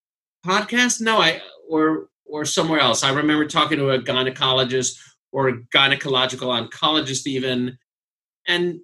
podcast? 0.46 1.00
No, 1.00 1.18
I 1.18 1.40
or 1.68 2.08
or 2.24 2.44
somewhere 2.44 2.80
else. 2.80 3.02
I 3.02 3.12
remember 3.12 3.46
talking 3.46 3.78
to 3.78 3.90
a 3.90 3.98
gynecologist 3.98 4.98
or 5.32 5.48
a 5.48 5.58
gynecological 5.74 6.48
oncologist 6.68 7.26
even, 7.26 7.78
and 8.46 8.80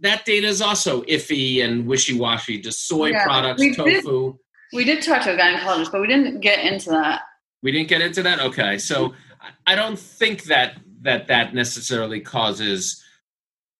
that 0.00 0.24
data 0.24 0.46
is 0.46 0.60
also 0.60 1.02
iffy 1.02 1.62
and 1.64 1.86
wishy-washy. 1.86 2.60
Just 2.60 2.88
soy 2.88 3.10
Yeah, 3.10 3.24
products, 3.24 3.60
we 3.60 3.70
did- 3.74 4.02
tofu. 4.02 4.36
We 4.72 4.84
did 4.84 5.02
talk 5.02 5.22
to 5.22 5.34
a 5.34 5.38
gynecologist, 5.38 5.92
but 5.92 6.00
we 6.00 6.08
didn't 6.08 6.40
get 6.40 6.64
into 6.64 6.90
that. 6.90 7.22
We 7.62 7.70
didn't 7.70 7.86
get 7.88 8.00
into 8.00 8.22
that. 8.24 8.40
Okay, 8.40 8.76
so 8.78 9.14
I- 9.40 9.72
I 9.72 9.74
don't 9.76 9.98
think 9.98 10.44
that 10.44 10.78
that 11.02 11.28
that 11.28 11.54
necessarily 11.54 12.20
causes. 12.20 13.00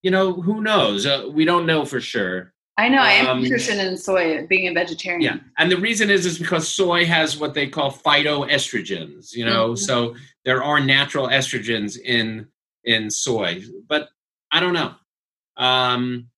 You 0.03 0.11
know, 0.13 0.35
who 0.35 0.61
knows? 0.61 1.05
Uh, 1.07 1.29
we 1.33 1.45
don't 1.45 1.67
know 1.67 1.85
for 1.85 2.01
sure. 2.01 2.53
I 2.77 2.89
know 2.89 2.99
I 2.99 3.13
am 3.13 3.27
Um, 3.29 3.45
interested 3.45 3.79
in 3.79 3.97
soy 3.97 4.47
being 4.49 4.67
a 4.69 4.73
vegetarian. 4.73 5.21
Yeah, 5.23 5.37
and 5.59 5.71
the 5.71 5.77
reason 5.77 6.11
is 6.11 6.27
is 6.27 6.39
because 6.39 6.67
soy 6.69 7.05
has 7.07 7.37
what 7.39 7.55
they 7.55 7.69
call 7.69 7.93
phytoestrogens. 7.93 9.33
You 9.33 9.45
know, 9.45 9.71
Mhm. 9.73 9.79
so 9.79 10.17
there 10.45 10.63
are 10.63 10.81
natural 10.81 11.29
estrogens 11.29 11.99
in 11.99 12.49
in 12.85 13.11
soy, 13.11 13.63
but 13.89 14.09
I 14.51 14.61
don't 14.61 14.75
know. 14.75 14.95
Um, 15.57 16.29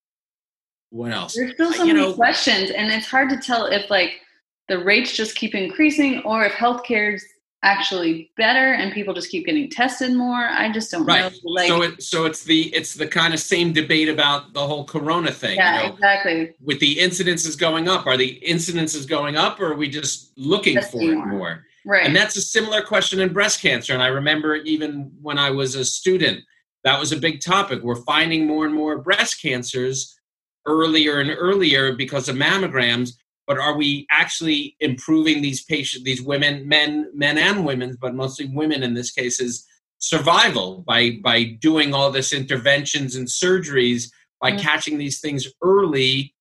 what 0.90 1.10
else? 1.12 1.34
There's 1.34 1.54
still 1.54 1.72
so 1.72 1.84
You 1.84 1.94
many 1.94 2.06
know- 2.06 2.14
questions, 2.14 2.70
and 2.70 2.92
it's 2.92 3.06
hard 3.06 3.30
to 3.30 3.38
tell 3.38 3.66
if 3.66 3.90
like 3.90 4.20
the 4.68 4.78
rates 4.78 5.16
just 5.16 5.36
keep 5.36 5.54
increasing 5.54 6.20
or 6.22 6.44
if 6.44 6.52
healthcare's 6.52 7.24
actually 7.62 8.30
better 8.36 8.74
and 8.74 8.92
people 8.92 9.12
just 9.14 9.30
keep 9.30 9.46
getting 9.46 9.68
tested 9.70 10.12
more. 10.14 10.36
I 10.46 10.70
just 10.72 10.90
don't 10.90 11.04
Right. 11.04 11.32
know. 11.32 11.38
Like, 11.50 11.68
so 11.68 11.82
it 11.82 12.02
so 12.02 12.24
it's 12.26 12.44
the 12.44 12.74
it's 12.74 12.94
the 12.94 13.06
kind 13.06 13.34
of 13.34 13.40
same 13.40 13.72
debate 13.72 14.08
about 14.08 14.52
the 14.52 14.66
whole 14.66 14.84
corona 14.84 15.32
thing. 15.32 15.56
yeah, 15.56 15.82
you 15.82 15.88
know? 15.88 15.94
exactly. 15.94 16.52
with 16.60 16.78
the 16.80 16.96
incidences 16.96 17.58
going 17.58 17.88
up, 17.88 18.06
are 18.06 18.16
the 18.16 18.40
incidences 18.46 19.08
going 19.08 19.36
up 19.36 19.60
or 19.60 19.72
are 19.72 19.76
we 19.76 19.88
just 19.88 20.32
looking 20.38 20.80
for 20.80 21.00
it 21.02 21.14
more. 21.14 21.26
more? 21.26 21.64
Right. 21.84 22.04
And 22.04 22.14
that's 22.14 22.36
a 22.36 22.42
similar 22.42 22.82
question 22.82 23.20
in 23.20 23.32
breast 23.32 23.60
cancer. 23.62 23.92
And 23.94 24.02
I 24.02 24.08
remember 24.08 24.56
even 24.56 25.12
when 25.22 25.38
I 25.38 25.50
was 25.50 25.74
a 25.76 25.84
student, 25.84 26.40
that 26.84 26.98
was 27.00 27.12
a 27.12 27.16
big 27.16 27.40
topic. 27.40 27.82
We're 27.82 27.94
finding 28.02 28.46
more 28.46 28.66
and 28.66 28.74
more 28.74 28.98
breast 28.98 29.40
cancers 29.40 30.18
earlier 30.66 31.20
and 31.20 31.30
earlier 31.30 31.92
because 31.94 32.28
of 32.28 32.36
mammograms. 32.36 33.12
But 33.46 33.58
are 33.58 33.76
we 33.76 34.06
actually 34.10 34.76
improving 34.80 35.40
these 35.40 35.64
patients, 35.64 36.04
these 36.04 36.22
women, 36.22 36.66
men, 36.66 37.10
men 37.14 37.38
and 37.38 37.64
women, 37.64 37.96
but 38.00 38.14
mostly 38.14 38.46
women 38.46 38.82
in 38.82 38.94
this 38.94 39.12
case 39.12 39.40
is 39.40 39.66
survival 39.98 40.84
by 40.86 41.18
by 41.22 41.44
doing 41.60 41.94
all 41.94 42.10
this 42.10 42.32
interventions 42.32 43.16
and 43.16 43.26
surgeries 43.28 44.10
by 44.40 44.52
Mm. 44.52 44.60
catching 44.60 44.98
these 44.98 45.20
things 45.20 45.46
early? 45.62 46.34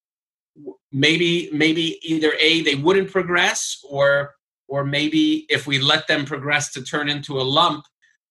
Maybe 0.92 1.50
maybe 1.52 2.00
either 2.02 2.34
a 2.40 2.62
they 2.62 2.76
wouldn't 2.76 3.12
progress 3.12 3.80
or 3.90 4.36
or 4.68 4.84
maybe 4.84 5.46
if 5.50 5.68
we 5.68 5.80
let 5.80 6.08
them 6.08 6.26
progress 6.26 6.72
to 6.74 6.84
turn 6.84 7.10
into 7.10 7.40
a 7.40 7.44
lump 7.44 7.86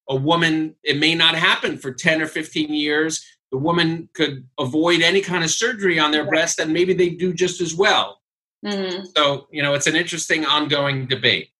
a 0.09 0.17
woman 0.17 0.75
it 0.83 0.99
may 0.99 1.15
not 1.15 1.35
happen 1.35 1.79
for 1.79 1.93
10 1.93 2.21
or 2.23 2.27
15 2.27 2.73
years 2.73 3.25
the 3.53 3.59
woman 3.59 4.09
could 4.15 4.47
avoid 4.59 5.01
any 5.01 5.21
kind 5.21 5.45
of 5.45 5.51
surgery 5.51 5.99
on 5.99 6.11
their 6.11 6.25
breast 6.25 6.59
and 6.59 6.73
maybe 6.73 6.93
they 6.95 7.11
do 7.11 7.33
just 7.33 7.61
as 7.61 7.75
well 7.75 8.21
Mhm. 8.65 9.07
so 9.17 9.47
you 9.51 9.63
know 9.63 9.75
it's 9.75 9.87
an 9.87 9.97
interesting 9.97 10.45
ongoing 10.47 11.07
debate 11.07 11.51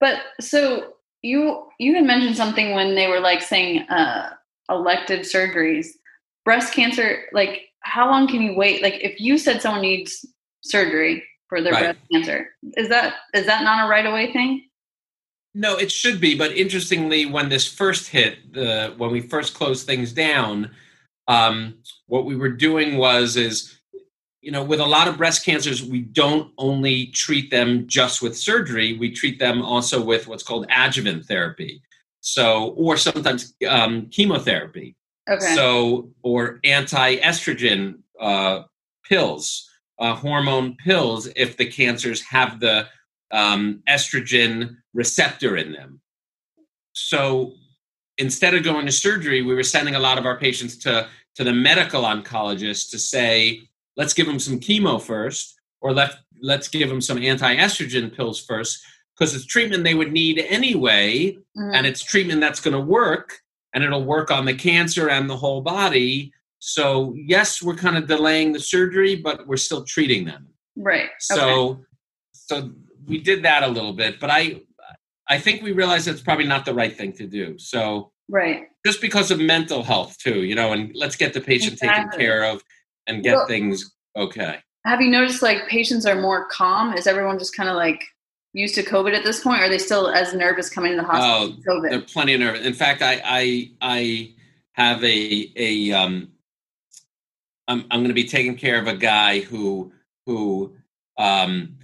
But 0.00 0.20
so 0.40 0.94
you 1.22 1.66
you 1.78 1.94
had 1.94 2.04
mentioned 2.04 2.36
something 2.36 2.74
when 2.74 2.94
they 2.94 3.08
were 3.08 3.20
like 3.20 3.42
saying 3.42 3.80
uh, 3.88 4.34
elective 4.68 5.20
surgeries, 5.20 5.88
breast 6.44 6.72
cancer. 6.72 7.24
Like, 7.32 7.62
how 7.80 8.08
long 8.08 8.28
can 8.28 8.40
you 8.42 8.54
wait? 8.54 8.82
Like, 8.82 8.94
if 9.02 9.20
you 9.20 9.38
said 9.38 9.60
someone 9.60 9.82
needs 9.82 10.24
surgery 10.62 11.24
for 11.48 11.60
their 11.60 11.72
Right. 11.72 11.82
breast 11.82 11.98
cancer, 12.12 12.50
is 12.76 12.88
that 12.90 13.16
is 13.34 13.46
that 13.46 13.64
not 13.64 13.86
a 13.86 13.90
right 13.90 14.06
away 14.06 14.32
thing? 14.32 14.68
No, 15.54 15.76
it 15.76 15.90
should 15.90 16.20
be. 16.20 16.36
But 16.36 16.52
interestingly, 16.52 17.26
when 17.26 17.48
this 17.48 17.66
first 17.66 18.08
hit, 18.08 18.52
the 18.52 18.94
when 18.96 19.10
we 19.10 19.20
first 19.20 19.54
closed 19.54 19.86
things 19.86 20.12
down, 20.12 20.70
um, 21.26 21.78
what 22.06 22.24
we 22.26 22.36
were 22.36 22.50
doing 22.50 22.96
was 22.96 23.36
is 23.36 23.77
you 24.40 24.52
know 24.52 24.62
with 24.62 24.80
a 24.80 24.86
lot 24.86 25.08
of 25.08 25.16
breast 25.16 25.44
cancers 25.44 25.82
we 25.82 26.00
don't 26.00 26.52
only 26.58 27.06
treat 27.06 27.50
them 27.50 27.86
just 27.86 28.22
with 28.22 28.36
surgery 28.36 28.96
we 28.96 29.10
treat 29.10 29.38
them 29.38 29.62
also 29.62 30.02
with 30.02 30.28
what's 30.28 30.42
called 30.42 30.66
adjuvant 30.70 31.24
therapy. 31.26 31.82
So 32.20 32.70
or 32.76 32.96
sometimes 32.96 33.54
um, 33.68 34.06
chemotherapy. 34.10 34.96
Okay. 35.30 35.54
so 35.54 36.10
or 36.22 36.58
anti-estrogen 36.64 37.98
uh, 38.20 38.62
pills 39.04 39.68
uh, 39.98 40.14
hormone 40.14 40.76
pills 40.76 41.28
if 41.36 41.56
the 41.56 41.66
cancers 41.66 42.22
have 42.22 42.60
the 42.60 42.86
um, 43.30 43.82
estrogen 43.88 44.76
receptor 44.94 45.56
in 45.56 45.72
them. 45.72 46.00
So 46.92 47.52
instead 48.16 48.54
of 48.54 48.62
going 48.62 48.86
to 48.86 48.92
surgery 48.92 49.42
we 49.42 49.54
were 49.54 49.64
sending 49.64 49.96
a 49.96 50.00
lot 50.00 50.18
of 50.18 50.26
our 50.26 50.38
patients 50.38 50.76
to 50.78 51.08
to 51.34 51.44
the 51.44 51.52
medical 51.52 52.02
oncologist 52.02 52.90
to 52.90 52.98
say 52.98 53.68
let's 53.98 54.14
give 54.14 54.26
them 54.26 54.38
some 54.38 54.58
chemo 54.58 55.02
first 55.02 55.56
or 55.82 55.92
let 55.92 56.14
let's 56.40 56.68
give 56.68 56.88
them 56.88 57.00
some 57.00 57.18
anti-estrogen 57.18 58.14
pills 58.16 58.42
first 58.42 58.80
because 59.14 59.34
it's 59.34 59.44
treatment 59.44 59.84
they 59.84 59.94
would 59.94 60.12
need 60.12 60.38
anyway 60.48 61.36
Mhm. 61.56 61.74
and 61.74 61.86
it's 61.86 62.02
treatment 62.02 62.40
that's 62.40 62.60
going 62.60 62.74
to 62.74 62.80
work 62.80 63.40
and 63.74 63.84
it'll 63.84 64.04
work 64.04 64.30
on 64.30 64.46
the 64.46 64.54
cancer 64.54 65.10
and 65.10 65.28
the 65.28 65.36
whole 65.36 65.60
body 65.60 66.32
so 66.60 67.12
yes 67.16 67.60
we're 67.60 67.74
kind 67.74 67.96
of 67.98 68.06
delaying 68.06 68.52
the 68.52 68.60
surgery 68.60 69.16
but 69.16 69.46
we're 69.46 69.56
still 69.68 69.84
treating 69.84 70.24
them 70.24 70.46
right. 70.76 71.10
so 71.18 71.40
okay. 71.50 71.80
so 72.32 72.70
we 73.06 73.18
did 73.18 73.42
that 73.42 73.62
a 73.64 73.68
little 73.68 73.92
bit 73.92 74.18
but 74.20 74.30
i 74.30 74.60
i 75.28 75.38
think 75.38 75.62
we 75.62 75.72
realized 75.72 76.06
that's 76.06 76.22
probably 76.22 76.46
not 76.46 76.64
the 76.64 76.74
right 76.74 76.96
thing 76.96 77.12
to 77.12 77.26
do 77.26 77.58
so 77.58 78.12
right. 78.28 78.62
just 78.86 79.00
because 79.00 79.30
of 79.30 79.38
mental 79.40 79.82
health 79.82 80.16
too 80.18 80.44
you 80.44 80.54
know 80.54 80.72
and 80.72 80.92
let's 80.94 81.16
get 81.16 81.32
the 81.32 81.40
patient 81.40 81.78
taken 81.78 82.08
care 82.10 82.44
of 82.44 82.62
and 83.08 83.22
get 83.24 83.34
Well- 83.34 83.46
things 83.46 83.92
okay 84.16 84.58
Have 84.86 85.00
you 85.00 85.10
noticed 85.10 85.42
like 85.42 85.66
patients 85.68 86.06
are 86.06 86.20
more 86.20 86.46
calm? 86.48 86.94
Is 86.94 87.06
everyone 87.06 87.38
just 87.38 87.54
kind 87.56 87.68
of 87.68 87.74
like 87.76 88.04
used 88.54 88.74
to 88.76 88.82
COVID 88.82 89.14
at 89.14 89.24
this 89.24 89.42
point? 89.42 89.60
Or 89.60 89.64
are 89.64 89.68
they 89.68 89.78
still 89.78 90.08
as 90.08 90.32
nervous 90.34 90.70
coming 90.70 90.92
to 90.92 90.96
the 90.96 91.04
hospital? 91.04 91.56
with 91.56 91.66
COVID. 91.66 91.90
there 91.90 91.98
are 91.98 92.02
plenty 92.02 92.34
of 92.34 92.40
nerve. 92.40 92.56
In 92.64 92.72
fact, 92.74 93.02
I 93.02 93.20
I 93.24 93.70
I 93.82 94.34
have 94.72 95.02
a 95.04 95.52
a 95.56 95.92
um. 95.92 96.28
I'm 97.66 97.80
I'm 97.90 98.00
going 98.00 98.08
to 98.08 98.14
be 98.14 98.24
taking 98.24 98.56
care 98.56 98.80
of 98.80 98.86
a 98.86 98.96
guy 98.96 99.40
who 99.40 99.92
who 100.26 100.74
um 101.18 101.76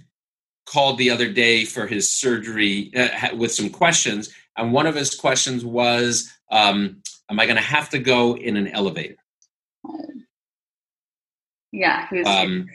called 0.65 0.97
the 0.97 1.11
other 1.11 1.29
day 1.31 1.63
for 1.65 1.85
his 1.85 2.09
surgery 2.09 2.91
uh, 2.95 3.35
with 3.35 3.51
some 3.53 3.69
questions, 3.69 4.33
and 4.57 4.73
one 4.73 4.87
of 4.87 4.95
his 4.95 5.13
questions 5.13 5.63
was, 5.63 6.31
um, 6.51 7.01
"Am 7.29 7.39
I 7.39 7.45
going 7.45 7.57
to 7.57 7.61
have 7.61 7.89
to 7.91 7.99
go 7.99 8.35
in 8.35 8.57
an 8.57 8.67
elevator?" 8.69 9.17
Yeah. 11.75 12.07
Um, 12.25 12.67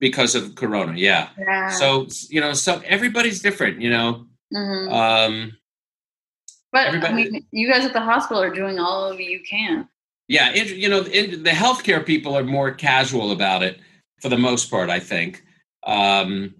because 0.00 0.34
of 0.34 0.54
Corona. 0.54 0.94
Yeah. 0.96 1.28
yeah. 1.38 1.70
So 1.70 2.06
you 2.28 2.40
know, 2.40 2.52
so 2.52 2.80
everybody's 2.84 3.40
different. 3.42 3.80
You 3.80 3.90
know. 3.90 4.26
Mhm. 4.54 4.92
Um, 4.92 5.52
but 6.72 6.86
everybody- 6.88 7.12
I 7.12 7.30
mean, 7.30 7.46
you 7.50 7.70
guys 7.70 7.84
at 7.84 7.92
the 7.92 8.00
hospital 8.00 8.42
are 8.42 8.54
doing 8.54 8.78
all 8.78 9.04
of 9.10 9.20
you 9.20 9.40
can. 9.48 9.88
Yeah, 10.28 10.50
it, 10.52 10.68
you 10.76 10.88
know, 10.88 11.00
it, 11.10 11.42
the 11.44 11.50
healthcare 11.50 12.04
people 12.04 12.36
are 12.36 12.44
more 12.44 12.70
casual 12.70 13.32
about 13.32 13.62
it 13.62 13.80
for 14.20 14.28
the 14.28 14.36
most 14.36 14.70
part, 14.70 14.90
I 14.90 15.00
think. 15.00 15.42
Um, 15.86 16.54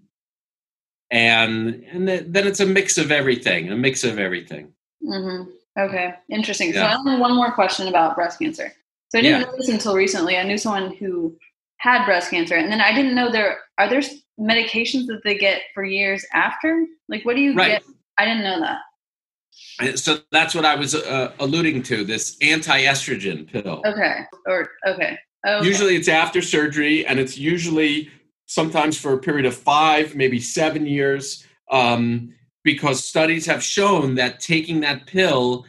and 1.10 1.84
and 1.92 2.06
th- 2.06 2.24
then 2.28 2.46
it's 2.46 2.60
a 2.60 2.66
mix 2.66 2.98
of 2.98 3.10
everything, 3.10 3.70
a 3.70 3.76
mix 3.76 4.04
of 4.04 4.18
everything. 4.18 4.72
hmm 5.02 5.42
Okay, 5.78 6.12
interesting. 6.28 6.72
So 6.72 6.80
Yeah. 6.80 6.86
I 6.86 6.90
have 6.90 7.20
one 7.20 7.36
more 7.36 7.52
question 7.52 7.86
about 7.86 8.16
breast 8.16 8.40
cancer. 8.40 8.72
So 9.10 9.18
I 9.18 9.22
didn't 9.22 9.40
Yeah. 9.42 9.46
know 9.46 9.56
this 9.56 9.68
until 9.68 9.94
recently. 9.94 10.36
I 10.36 10.42
knew 10.42 10.58
someone 10.58 10.96
who 10.96 11.36
had 11.78 12.04
breast 12.04 12.30
cancer, 12.30 12.56
and 12.56 12.70
then 12.70 12.80
I 12.80 12.94
didn't 12.94 13.14
know 13.14 13.30
there 13.30 13.58
are 13.78 13.88
there 13.88 14.02
medications 14.38 15.07
that 15.07 15.20
they 15.24 15.37
get 15.37 15.62
for 15.74 15.85
years 15.85 16.24
after. 16.33 16.87
Like, 17.09 17.24
what 17.24 17.37
do 17.37 17.42
you 17.42 17.55
Right. 17.55 17.72
get? 17.72 17.83
I 18.18 18.24
didn't 18.24 18.44
know 18.44 18.61
that. 18.61 19.98
So 19.98 20.18
that's 20.31 20.55
what 20.55 20.64
I 20.64 20.74
was 20.74 20.94
uh, 20.94 21.33
alluding 21.40 21.83
to. 21.85 22.05
This 22.05 22.37
anti-estrogen 22.42 23.50
pill. 23.50 23.83
Okay, 23.87 24.20
or 24.46 24.70
okay, 24.87 25.18
okay. 25.46 25.66
Usually, 25.66 25.96
it's 25.96 26.09
after 26.09 26.42
surgery, 26.42 27.07
and 27.07 27.18
it's 27.18 27.38
usually 27.38 28.11
sometimes 28.46 28.98
for 28.98 29.12
a 29.12 29.18
period 29.18 29.46
of 29.46 29.55
five, 29.55 30.14
maybe 30.14 30.40
seven 30.40 30.87
years, 30.87 31.46
um, 31.70 32.35
because 32.64 33.05
studies 33.05 33.46
have 33.46 33.62
shown 33.62 34.14
that 34.16 34.40
taking 34.40 34.81
that 34.81 35.07
pill 35.07 35.64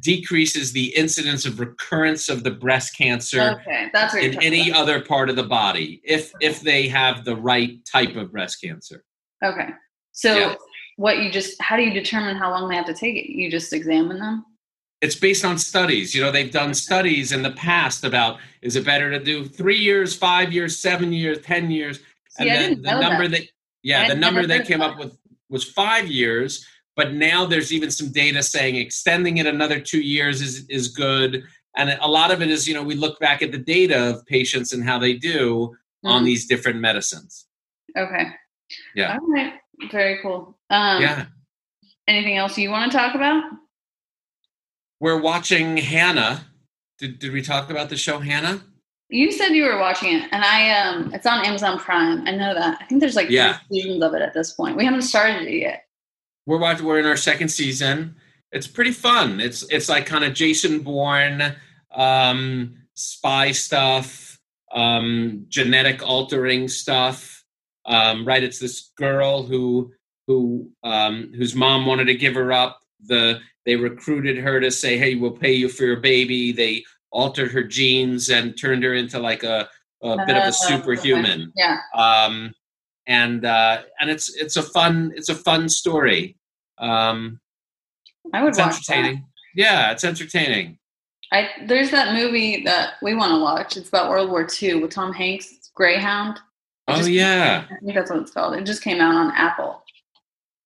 decreases 0.00 0.72
the 0.72 0.86
incidence 0.96 1.44
of 1.46 1.60
recurrence 1.60 2.28
of 2.28 2.42
the 2.42 2.50
breast 2.50 2.96
cancer 2.96 3.60
okay, 3.66 3.90
in 4.20 4.42
any 4.42 4.70
about. 4.70 4.82
other 4.82 5.00
part 5.00 5.30
of 5.30 5.36
the 5.36 5.42
body 5.42 6.00
if 6.04 6.32
if 6.40 6.60
they 6.60 6.88
have 6.88 7.24
the 7.24 7.36
right 7.36 7.84
type 7.84 8.16
of 8.16 8.32
breast 8.32 8.60
cancer 8.62 9.04
Okay, 9.44 9.68
so 10.12 10.36
Yeah. 10.36 10.54
what 10.96 11.18
you 11.18 11.30
just 11.30 11.60
how 11.62 11.76
do 11.76 11.82
you 11.82 11.92
determine 11.92 12.36
how 12.36 12.50
long 12.50 12.68
they 12.68 12.74
have 12.76 12.86
to 12.86 12.94
take 12.94 13.14
it? 13.16 13.30
You 13.30 13.50
just 13.50 13.72
examine 13.72 14.18
them. 14.18 14.44
it's 15.02 15.14
based 15.16 15.44
on 15.44 15.58
studies 15.58 16.14
you 16.14 16.20
know 16.22 16.30
they've 16.32 16.50
done 16.52 16.72
studies 16.74 17.32
in 17.32 17.42
the 17.42 17.52
past 17.52 18.04
about 18.04 18.38
is 18.62 18.74
it 18.76 18.84
better 18.84 19.10
to 19.10 19.18
do 19.22 19.44
three 19.46 19.76
years 19.78 20.16
five 20.16 20.52
years 20.52 20.78
seven 20.78 21.12
years 21.12 21.38
ten 21.42 21.70
years 21.70 22.00
See, 22.30 22.50
I 22.50 22.56
the, 22.56 22.62
didn't 22.62 22.82
the 22.82 22.90
know 22.92 23.00
number 23.00 23.28
that. 23.28 23.40
that, 23.42 23.48
yeah 23.82 24.02
I 24.02 24.08
the 24.08 24.14
number 24.16 24.46
they 24.46 24.62
came 24.62 24.80
up 24.80 24.98
with 24.98 25.16
was 25.50 25.64
five 25.70 26.08
years 26.08 26.66
but 26.96 27.12
now 27.14 27.44
there's 27.44 27.72
even 27.72 27.90
some 27.90 28.12
data 28.12 28.42
saying 28.42 28.76
extending 28.76 29.38
it 29.38 29.46
another 29.46 29.80
two 29.80 30.00
years 30.00 30.40
is 30.40 30.66
is 30.68 30.88
good 30.88 31.42
and 31.76 31.90
a 32.00 32.06
lot 32.06 32.30
of 32.30 32.40
it 32.42 32.50
is 32.50 32.66
you 32.68 32.74
know 32.74 32.82
we 32.82 32.94
look 32.94 33.18
back 33.20 33.42
at 33.42 33.52
the 33.52 33.58
data 33.58 34.10
of 34.10 34.24
patients 34.26 34.72
and 34.72 34.84
how 34.84 34.98
they 34.98 35.14
do 35.14 35.74
on 36.04 36.22
Mhm. 36.22 36.26
these 36.26 36.46
different 36.46 36.80
medicines 36.80 37.46
Okay. 37.96 38.26
Yeah. 38.96 39.16
All 39.20 39.30
right. 39.32 39.52
Very 39.92 40.18
cool. 40.22 40.58
Um, 40.70 41.00
yeah 41.02 41.26
Anything 42.08 42.36
else 42.36 42.58
you 42.58 42.70
want 42.70 42.90
to 42.92 42.98
talk 42.98 43.14
about? 43.14 43.44
we're 45.00 45.20
watching 45.20 45.76
Hanna 45.76 46.46
did, 46.98 47.18
did 47.18 47.32
we 47.32 47.42
talk 47.42 47.70
about 47.70 47.88
the 47.88 47.96
show 47.96 48.18
Hanna 48.18 48.62
You 49.10 49.30
said 49.32 49.48
you 49.50 49.64
were 49.64 49.78
watching 49.78 50.14
it, 50.16 50.28
and 50.32 50.44
I 50.44 50.70
um, 50.80 51.12
it's 51.14 51.26
on 51.26 51.44
Amazon 51.44 51.78
Prime. 51.78 52.26
I 52.26 52.32
know 52.32 52.54
that. 52.54 52.78
I 52.80 52.84
think 52.86 53.00
there's 53.00 53.16
like 53.16 53.30
Yeah. 53.30 53.58
three 53.68 53.82
seasons 53.82 54.02
of 54.02 54.14
it 54.14 54.22
at 54.22 54.32
this 54.34 54.52
point. 54.52 54.76
We 54.76 54.84
haven't 54.84 55.02
started 55.02 55.42
it 55.46 55.58
yet. 55.60 55.83
We're 56.46 56.58
watching 56.58 56.86
we're 56.86 56.98
in 56.98 57.06
our 57.06 57.16
second 57.16 57.48
season. 57.48 58.16
It's 58.52 58.66
pretty 58.66 58.92
fun. 58.92 59.40
It's 59.40 59.62
it's 59.70 59.88
like 59.88 60.06
kind 60.06 60.24
of 60.24 60.34
jason 60.34 60.80
bourne 60.80 61.54
um 61.94 62.74
spy 62.94 63.50
stuff 63.52 64.38
um 64.72 65.44
genetic 65.48 66.06
altering 66.06 66.68
stuff. 66.68 67.44
Um 67.86 68.26
right 68.26 68.42
it's 68.42 68.58
this 68.58 68.92
girl 68.96 69.42
who 69.42 69.92
who 70.26 70.70
um 70.82 71.32
whose 71.36 71.54
mom 71.54 71.86
wanted 71.86 72.06
to 72.06 72.14
give 72.14 72.34
her 72.34 72.52
up. 72.52 72.80
The 73.06 73.40
they 73.66 73.76
recruited 73.76 74.38
her 74.38 74.60
to 74.60 74.70
say 74.70 74.98
hey 74.98 75.14
we'll 75.14 75.32
pay 75.32 75.52
you 75.52 75.68
for 75.68 75.84
your 75.84 76.00
baby. 76.00 76.52
They 76.52 76.84
altered 77.10 77.52
her 77.52 77.62
genes 77.62 78.28
and 78.28 78.58
turned 78.58 78.82
her 78.82 78.94
into 78.94 79.18
like 79.18 79.44
a, 79.44 79.68
a 80.02 80.16
bit 80.26 80.36
of 80.36 80.42
Uh, 80.44 80.48
a 80.48 80.52
superhuman. 80.52 81.52
Yeah. 81.56 81.78
um, 81.94 82.52
and 83.06 83.44
uh, 83.44 83.82
and 84.00 84.10
it's 84.10 84.34
it's 84.34 84.56
a 84.56 84.62
fun 84.62 85.12
it's 85.16 85.28
a 85.28 85.34
fun 85.34 85.68
story. 85.68 86.36
Um, 86.78 87.40
I 88.32 88.42
would 88.42 88.50
it's 88.50 88.58
watch 88.58 88.74
entertaining. 88.74 89.26
Yeah, 89.54 89.92
it's 89.92 90.04
entertaining. 90.04 90.78
I 91.32 91.48
there's 91.66 91.90
that 91.90 92.14
movie 92.14 92.62
that 92.64 92.94
we 93.02 93.14
want 93.14 93.32
to 93.32 93.40
watch. 93.40 93.76
It's 93.76 93.88
about 93.88 94.10
World 94.10 94.30
War 94.30 94.46
II 94.62 94.82
with 94.82 94.90
Tom 94.90 95.12
Hanks. 95.12 95.52
It's 95.52 95.70
Greyhound. 95.74 96.38
It 96.88 97.02
Oh 97.02 97.06
yeah, 97.06 97.64
I 97.70 97.76
think 97.80 97.94
that's 97.94 98.10
what 98.10 98.20
it's 98.20 98.30
called. 98.30 98.54
It 98.54 98.64
just 98.64 98.82
came 98.82 99.00
out 99.00 99.14
on 99.14 99.32
Apple. 99.32 99.82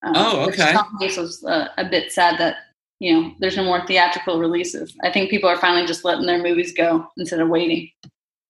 Um, 0.04 0.12
Oh, 0.14 0.48
okay. 0.48 0.72
Tom 0.72 0.96
Hanks 1.00 1.16
was 1.16 1.44
uh, 1.44 1.68
a 1.76 1.84
bit 1.84 2.12
sad 2.12 2.38
that 2.38 2.56
you 3.00 3.12
know 3.12 3.32
there's 3.40 3.56
no 3.56 3.64
more 3.64 3.84
theatrical 3.86 4.38
releases. 4.38 4.96
I 5.02 5.10
think 5.12 5.30
people 5.30 5.48
are 5.48 5.58
finally 5.58 5.86
just 5.86 6.04
letting 6.04 6.26
their 6.26 6.42
movies 6.42 6.72
go 6.72 7.06
instead 7.16 7.40
of 7.40 7.48
waiting. 7.48 7.90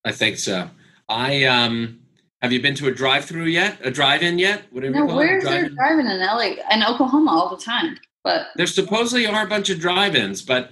I 0.04 0.12
think 0.12 0.38
so. 0.38 0.68
I 1.08 1.44
um, 1.44 2.00
have 2.42 2.52
you 2.52 2.60
been 2.62 2.74
to 2.76 2.86
a 2.88 2.92
drive-through 2.92 3.44
yet? 3.46 3.78
A 3.82 3.90
drive-in 3.90 4.38
yet? 4.38 4.62
Whatever 4.70 4.94
No, 4.94 5.06
where's 5.16 5.42
there 5.44 5.68
Drive-in? 5.68 5.74
driving 5.74 6.06
in 6.06 6.20
LA 6.20 6.62
and 6.70 6.84
Oklahoma 6.84 7.30
all 7.32 7.54
the 7.54 7.62
time? 7.62 7.98
But 8.24 8.48
There 8.56 8.66
supposedly 8.66 9.26
are 9.26 9.44
a 9.44 9.48
bunch 9.48 9.70
of 9.70 9.80
drive-ins, 9.80 10.42
but 10.42 10.70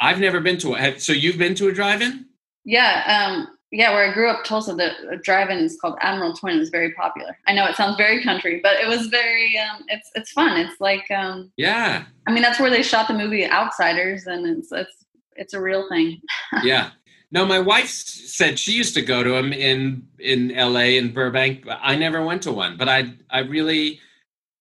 I've 0.00 0.20
never 0.20 0.40
been 0.40 0.58
to. 0.58 0.74
Have, 0.74 1.02
so 1.02 1.12
you've 1.12 1.38
been 1.38 1.54
to 1.56 1.68
a 1.68 1.72
drive-in? 1.72 2.26
yeah, 2.64 3.26
um, 3.28 3.48
yeah, 3.72 3.92
where 3.92 4.08
I 4.08 4.14
grew 4.14 4.30
up, 4.30 4.44
Tulsa, 4.44 4.74
the 4.74 5.18
drive-in 5.22 5.58
is 5.58 5.76
called 5.80 5.98
Admiral 6.00 6.32
Twin. 6.34 6.58
It's 6.60 6.70
very 6.70 6.92
popular. 6.92 7.36
I 7.46 7.52
know 7.52 7.66
it 7.66 7.74
sounds 7.76 7.96
very 7.96 8.22
country, 8.22 8.60
but 8.62 8.74
it 8.76 8.86
was 8.86 9.08
very. 9.08 9.58
Um, 9.58 9.84
it's 9.88 10.08
it's 10.14 10.30
fun. 10.30 10.56
It's 10.58 10.80
like 10.80 11.10
um, 11.10 11.50
Yeah, 11.56 12.04
I 12.26 12.32
mean 12.32 12.42
that's 12.42 12.60
where 12.60 12.70
they 12.70 12.82
shot 12.82 13.08
the 13.08 13.14
movie 13.14 13.44
Outsiders, 13.44 14.26
and 14.28 14.46
it's 14.46 14.70
it's 14.70 15.04
it's 15.34 15.54
a 15.54 15.60
real 15.60 15.88
thing. 15.88 16.20
yeah. 16.62 16.90
No, 17.32 17.44
my 17.44 17.58
wife 17.58 17.88
said 17.88 18.58
she 18.58 18.72
used 18.72 18.94
to 18.94 19.02
go 19.02 19.22
to 19.22 19.30
them 19.30 19.52
in 19.52 20.06
in 20.18 20.52
L.A. 20.52 20.96
in 20.96 21.12
Burbank. 21.12 21.64
But 21.64 21.80
I 21.82 21.96
never 21.96 22.24
went 22.24 22.42
to 22.42 22.52
one, 22.52 22.76
but 22.76 22.88
I 22.88 23.14
I 23.30 23.40
really 23.40 24.00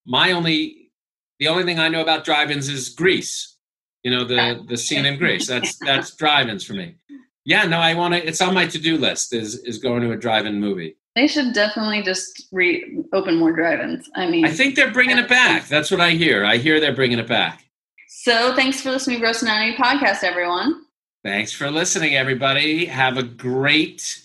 my 0.06 0.32
only 0.32 0.92
the 1.40 1.48
only 1.48 1.64
thing 1.64 1.80
I 1.80 1.90
know 1.90 2.02
about 2.02 2.24
drive-ins 2.26 2.70
is 2.70 2.90
Grease. 2.90 3.56
You 4.04 4.12
know 4.12 4.24
the 4.24 4.64
the 4.68 4.78
scene 4.78 5.06
in 5.06 5.18
Grease. 5.18 5.48
That's 5.48 5.78
that's 5.78 6.16
drive-ins 6.16 6.64
for 6.64 6.74
me. 6.74 6.96
Yeah, 7.44 7.66
no, 7.66 7.78
I 7.78 7.94
want 7.94 8.16
to. 8.16 8.26
It's 8.28 8.42
on 8.42 8.54
my 8.56 8.66
to-do 8.66 8.98
list. 8.98 9.34
Is 9.34 9.56
is 9.64 9.78
going 9.78 10.02
to 10.02 10.12
a 10.12 10.18
drive-in 10.18 10.60
movie. 10.60 10.98
They 11.16 11.28
should 11.28 11.54
definitely 11.54 12.02
just 12.02 12.48
re 12.52 13.04
open 13.14 13.38
more 13.38 13.54
drive-ins. 13.54 14.10
I 14.16 14.28
mean, 14.28 14.46
I 14.46 14.50
think 14.50 14.76
they're 14.76 14.92
bringing 14.92 15.18
it 15.20 15.30
back. 15.30 15.68
That's 15.68 15.92
what 15.92 16.02
I 16.02 16.12
hear. 16.12 16.44
I 16.44 16.58
hear 16.58 16.80
they're 16.80 16.96
bringing 16.96 17.20
it 17.20 17.28
back. 17.28 17.64
so. 18.08 18.56
Thanks 18.56 18.82
for 18.82 18.90
listening 18.92 19.18
to 19.18 19.22
Gross 19.22 19.42
Anatomy 19.44 19.78
podcast, 19.78 20.24
everyone. 20.24 20.85
Thanks 21.26 21.52
for 21.52 21.72
listening, 21.72 22.16
everybody. 22.16 22.86
Have 22.86 23.18
a 23.18 23.24
great. 23.24 24.22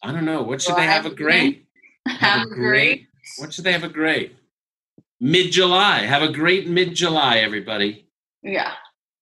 I 0.00 0.12
don't 0.12 0.24
know. 0.24 0.42
What 0.44 0.62
should 0.62 0.76
they 0.76 0.86
have 0.86 1.06
a 1.06 1.10
great? 1.10 1.66
Have 2.06 2.42
a 2.42 2.46
great. 2.54 3.08
What 3.38 3.52
should 3.52 3.64
they 3.64 3.72
have 3.72 3.82
a 3.82 3.88
great? 3.88 4.36
Mid 5.20 5.50
July. 5.50 6.02
Have 6.02 6.22
a 6.22 6.30
great 6.32 6.68
mid 6.68 6.94
July, 6.94 7.38
everybody. 7.38 8.06
Yeah. 8.44 8.74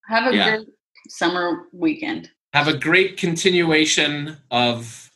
Have 0.07 0.31
a 0.31 0.37
Yeah. 0.37 0.57
good 0.59 0.67
summer 1.09 1.63
weekend. 1.73 2.31
Have 2.53 2.69
a 2.69 2.77
great 2.77 3.17
continuation 3.17 4.37
of. 4.51 5.11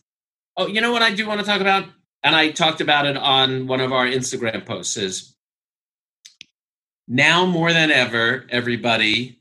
Oh, 0.57 0.66
you 0.66 0.81
know 0.81 0.92
what 0.92 1.02
I 1.02 1.12
do 1.14 1.26
want 1.26 1.40
to 1.40 1.46
talk 1.46 1.61
about? 1.61 1.90
And 2.22 2.35
I 2.35 2.52
talked 2.52 2.81
about 2.81 3.05
it 3.05 3.18
on 3.18 3.66
one 3.66 3.83
of 3.83 3.92
our 3.92 4.07
Instagram 4.07 4.64
posts 4.64 4.96
is 4.96 5.35
now 7.07 7.44
more 7.44 7.70
than 7.74 7.90
ever, 7.90 8.46
everybody, 8.48 9.36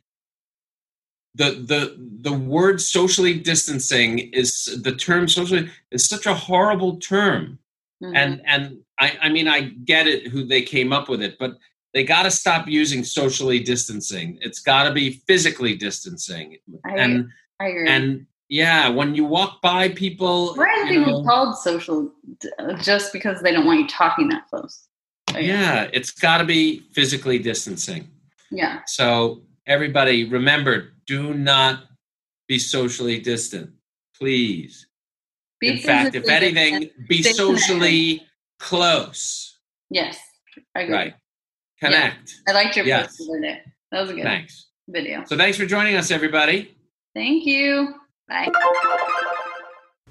the 1.35 1.51
the 1.51 1.95
the 2.21 2.33
word 2.33 2.81
socially 2.81 3.37
distancing 3.39 4.19
is 4.33 4.79
the 4.83 4.95
term 4.95 5.27
socially 5.27 5.69
is 5.91 6.07
such 6.07 6.25
a 6.25 6.33
horrible 6.33 6.97
term. 6.97 7.59
Mhm. 8.03 8.11
and 8.15 8.41
and 8.45 8.77
I, 8.99 9.17
I 9.21 9.29
mean 9.29 9.47
I 9.47 9.61
get 9.85 10.07
it 10.07 10.27
who 10.27 10.43
they 10.45 10.61
came 10.61 10.91
up 10.91 11.07
with 11.09 11.21
it, 11.21 11.37
but 11.39 11.51
they 11.93 12.03
got 12.03 12.23
to 12.23 12.31
stop 12.31 12.67
using 12.67 13.03
socially 13.05 13.59
distancing. 13.59 14.37
It's 14.41 14.59
got 14.59 14.83
to 14.83 14.93
be 14.93 15.21
physically 15.27 15.75
distancing, 15.75 16.57
I, 16.85 16.97
and 16.97 17.29
I 17.61 17.67
agree. 17.67 17.89
and 17.89 18.25
yeah, 18.49 18.89
when 18.89 19.15
you 19.15 19.25
walk 19.25 19.61
by 19.61 19.89
people, 19.89 20.53
Why 20.55 20.67
are 20.67 20.89
they 20.89 21.03
called 21.23 21.57
social? 21.57 22.11
Just 22.81 23.11
because 23.13 23.41
they 23.41 23.51
don't 23.51 23.65
want 23.65 23.79
you 23.79 23.87
talking 23.87 24.27
that 24.29 24.47
close. 24.49 24.87
So, 25.31 25.39
yeah, 25.39 25.89
it's 25.93 26.11
got 26.11 26.37
to 26.37 26.43
be 26.45 26.81
physically 26.93 27.39
distancing. 27.39 28.07
Yeah. 28.51 28.81
So 28.85 29.41
everybody, 29.65 30.25
remember, 30.25 30.93
do 31.07 31.33
not 31.33 31.83
be 32.47 32.59
socially 32.59 33.19
distant, 33.19 33.71
please. 34.17 34.87
Be 35.59 35.69
In 35.69 35.77
fact, 35.79 36.15
if 36.15 36.27
anything, 36.27 36.79
distant. 36.81 37.07
be 37.07 37.21
stay 37.21 37.31
socially 37.33 38.21
close. 38.59 39.57
Yes. 39.89 40.17
I 40.75 40.81
agree. 40.81 40.95
Right. 40.95 41.13
Connect. 41.81 42.35
I 42.47 42.51
liked 42.53 42.75
your 42.75 42.85
Yes. 42.85 43.17
post 43.17 43.29
the. 43.29 43.61
That 43.91 44.01
was 44.01 44.09
a 44.09 44.13
good 44.13 44.23
Thanks. 44.23 44.67
video. 44.87 45.23
So 45.25 45.37
thanks 45.37 45.57
for 45.57 45.65
joining 45.65 45.95
us, 45.95 46.11
everybody. 46.11 46.75
Thank 47.13 47.45
you. 47.45 47.95
Bye. 48.27 48.49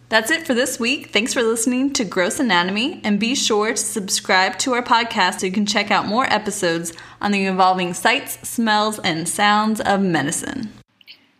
That's 0.08 0.30
it 0.30 0.46
for 0.46 0.54
this 0.54 0.78
week. 0.78 1.08
Thanks 1.10 1.32
for 1.34 1.42
listening 1.42 1.92
to 1.94 2.04
Gross 2.04 2.38
Anatomy, 2.38 3.00
and 3.02 3.18
be 3.18 3.34
sure 3.34 3.70
to 3.70 3.76
subscribe 3.76 4.58
to 4.60 4.72
our 4.74 4.82
podcast 4.82 5.40
so 5.40 5.46
you 5.46 5.52
can 5.52 5.66
check 5.66 5.90
out 5.90 6.06
more 6.06 6.24
episodes 6.32 6.92
on 7.20 7.32
the 7.32 7.46
evolving 7.46 7.94
sights, 7.94 8.38
smells, 8.48 8.98
and 9.00 9.28
sounds 9.28 9.80
of 9.80 10.00
medicine. 10.02 10.72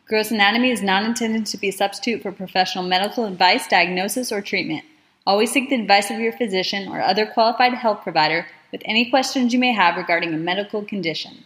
Gross 0.07 0.31
anatomy 0.31 0.71
is 0.71 0.83
not 0.83 1.07
intended 1.07 1.47
to 1.47 1.57
be 1.57 1.69
a 1.69 1.73
substitute 1.73 2.23
for 2.23 2.31
professional 2.31 2.85
medical 2.85 3.25
advice, 3.25 3.67
diagnosis, 3.67 4.31
or 4.31 4.43
treatment. 4.43 4.85
Always 5.27 5.51
seek 5.51 5.71
the 5.71 5.81
advice 5.81 6.11
of 6.11 6.21
your 6.21 6.33
physician 6.33 6.89
or 6.89 7.01
other 7.01 7.25
qualified 7.25 7.73
health 7.73 8.03
provider 8.03 8.47
with 8.71 8.83
any 8.85 9.09
questions 9.09 9.55
you 9.55 9.59
may 9.59 9.73
have 9.73 9.97
regarding 9.97 10.35
a 10.35 10.37
medical 10.37 10.85
condition. 10.85 11.45